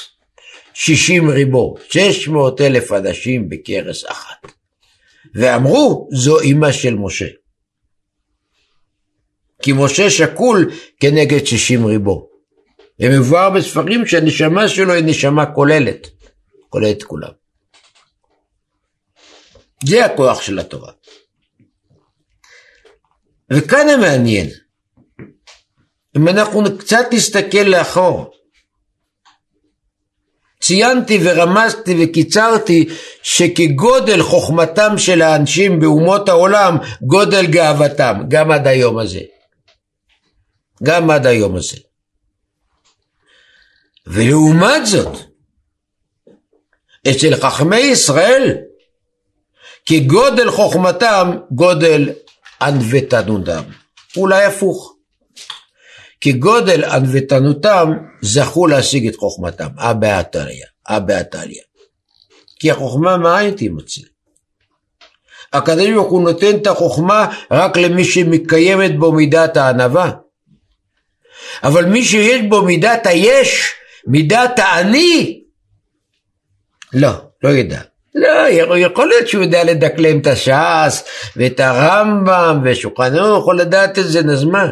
[0.81, 4.53] שישים ריבו, שש מאות אלף אנשים בכרס אחת.
[5.35, 7.27] ואמרו, זו אמא של משה.
[9.63, 10.71] כי משה שקול
[11.01, 12.29] כנגד שישים ריבו.
[13.01, 16.07] ומבואר בספרים שהנשמה שלו היא נשמה כוללת,
[16.69, 17.33] כוללת כולם.
[19.85, 20.93] זה הכוח של התורה.
[23.51, 24.47] וכאן המעניין,
[26.17, 28.38] אם אנחנו קצת נסתכל לאחור,
[30.69, 32.89] ציינתי ורמזתי וקיצרתי
[33.23, 39.21] שכגודל חוכמתם של האנשים באומות העולם, גודל גאוותם, גם עד היום הזה.
[40.83, 41.77] גם עד היום הזה.
[44.07, 45.17] ולעומת זאת,
[47.11, 48.57] אצל חכמי ישראל,
[49.87, 52.11] כגודל חוכמתם, גודל
[52.63, 53.63] ענוותנותם.
[54.17, 54.98] אולי הפוך.
[56.21, 57.93] כגודל ענוותנותם,
[58.23, 59.69] זכו להשיג את חוכמתם.
[59.79, 61.63] אה באתריה, אה באתליה.
[62.59, 64.01] כי החוכמה מאין תימצא.
[65.53, 70.11] הקדוש ברוך הוא נותן את החוכמה רק למי שמקיימת בו מידת הענווה.
[71.63, 73.73] אבל מי שיש בו מידת היש,
[74.07, 75.43] מידת האני,
[76.93, 77.11] לא,
[77.43, 77.81] לא ידע.
[78.15, 81.05] לא, יכול להיות שהוא יודע לדקלם את הש"ס
[81.37, 84.67] ואת הרמב"ם ושולחן הוא יכול לדעת את זה, אז מה?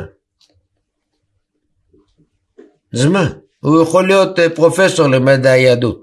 [2.97, 3.31] אז מה?
[3.61, 6.03] הוא יכול להיות אה, פרופסור למדע היהדות.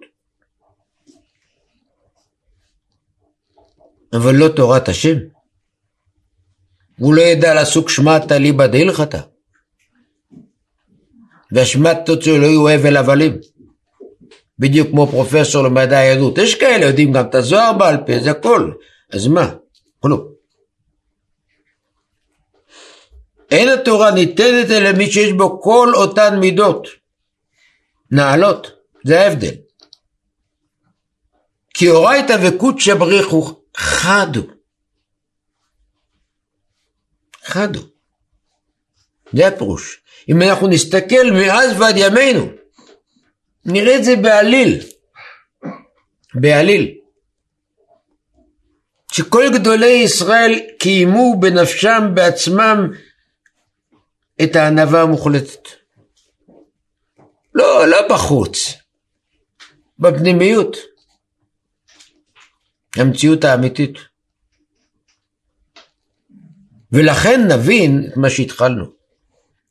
[4.13, 5.17] אבל לא תורת השם.
[6.99, 9.19] הוא לא ידע לעסוק שמטה ליבא דהלכתא.
[11.51, 13.37] והשמטות שלו לא יהיו הבל הבלים.
[14.59, 16.37] בדיוק כמו פרופסור למדעי היהדות.
[16.37, 18.71] יש כאלה יודעים גם את הזוהר בעל פה, זה הכל.
[19.13, 19.53] אז מה?
[19.99, 20.32] כלום.
[23.51, 26.87] אין התורה ניתנת אלא מי שיש בו כל אותן מידות.
[28.11, 28.71] נעלות,
[29.03, 29.55] זה ההבדל.
[31.73, 34.41] כי אורייתא וקודשא בריחו חדו.
[37.43, 37.79] חדו.
[39.33, 40.01] זה הפירוש.
[40.29, 42.45] אם אנחנו נסתכל מאז ועד ימינו,
[43.65, 44.79] נראה את זה בעליל.
[46.35, 46.97] בעליל.
[49.11, 52.91] שכל גדולי ישראל קיימו בנפשם בעצמם
[54.41, 55.67] את הענווה המוחלטת.
[57.53, 58.57] לא, לא בחוץ,
[59.99, 60.77] בפנימיות.
[62.95, 63.97] המציאות האמיתית.
[66.91, 68.85] ולכן נבין את מה שהתחלנו.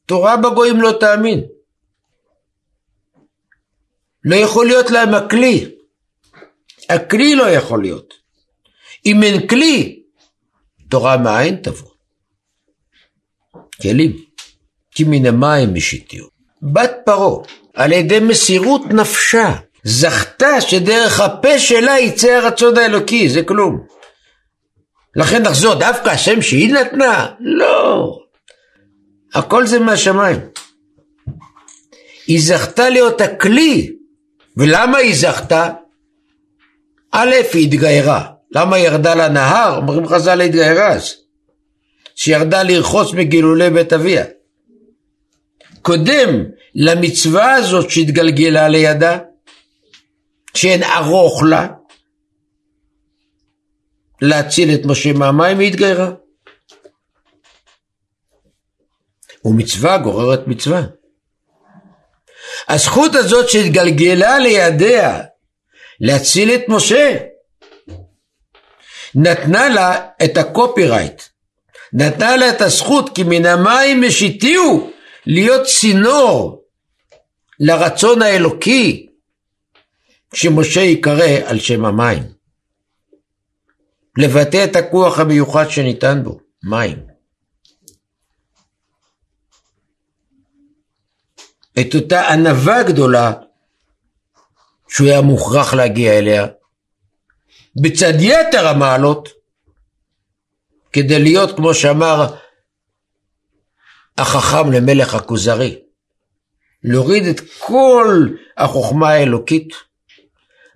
[0.07, 1.41] תורה בגויים לא תאמין.
[4.25, 5.75] לא יכול להיות להם הכלי.
[6.89, 8.15] הכלי לא יכול להיות.
[9.07, 10.03] אם אין כלי,
[10.91, 11.91] תורה מאין תבוא.
[13.83, 14.32] כלים.
[14.95, 16.25] כי מן המים משיתיו.
[16.63, 23.87] בת פרעה, על ידי מסירות נפשה, זכתה שדרך הפה שלה יצא הרצון האלוקי, זה כלום.
[25.17, 27.27] לכן נחזור, דווקא השם שהיא נתנה?
[27.41, 28.19] לא.
[29.35, 30.39] הכל זה מהשמיים.
[32.27, 33.93] היא זכתה להיות הכלי.
[34.57, 35.69] ולמה היא זכתה?
[37.13, 38.27] א', היא התגיירה.
[38.51, 39.77] למה היא ירדה לנהר?
[39.77, 41.15] אומרים חז"ל התגיירה אז.
[42.15, 44.25] שירדה לרחוץ מגילולי בית אביה.
[45.83, 49.19] קודם למצווה הזאת שהתגלגלה לידה,
[50.55, 51.69] שאין ארוך לה,
[54.23, 56.11] להציל את משה מהמים, היא התגיירה.
[59.45, 60.83] ומצווה גוררת מצווה.
[62.69, 65.23] הזכות הזאת שהתגלגלה לידיה
[66.01, 67.17] להציל את משה,
[69.15, 71.23] נתנה לה את הקופירייט,
[71.93, 74.91] נתנה לה את הזכות כי מן המים משיתיהו
[75.27, 76.65] להיות צינור
[77.61, 79.09] לרצון האלוקי
[80.35, 82.23] שמשה ייקרא על שם המים.
[84.19, 87.07] לבטא את הכוח המיוחד שניתן בו, מים.
[91.81, 93.33] את אותה ענווה גדולה
[94.89, 96.47] שהוא היה מוכרח להגיע אליה,
[97.83, 99.29] בצד יתר המעלות,
[100.93, 102.27] כדי להיות, כמו שאמר
[104.19, 105.79] החכם למלך הכוזרי,
[106.85, 109.75] להוריד את כל החוכמה האלוקית,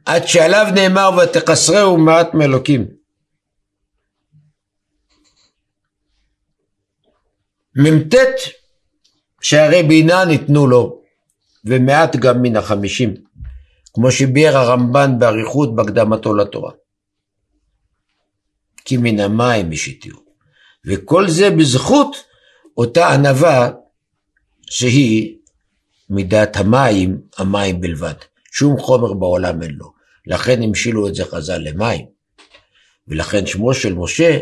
[0.05, 2.87] עד שעליו נאמר ותקסרהו מעט מאלוקים.
[7.77, 8.15] מ"ט
[9.41, 11.03] שערי בינה ניתנו לו,
[11.65, 13.15] ומעט גם מן החמישים,
[13.95, 16.73] כמו שביאר הרמב"ן באריכות בהקדמתו לתורה.
[18.85, 20.19] כי מן המים השיתיהו.
[20.87, 22.26] וכל זה בזכות
[22.77, 23.71] אותה ענווה
[24.71, 25.37] שהיא
[26.11, 28.15] מידת המים, המים בלבד.
[28.53, 29.93] שום חומר בעולם אין לו.
[30.27, 32.07] לכן המשילו את זה חז"ל למים.
[33.09, 34.39] ולכן שמו של משה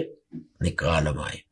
[0.61, 1.44] נקרא על המים.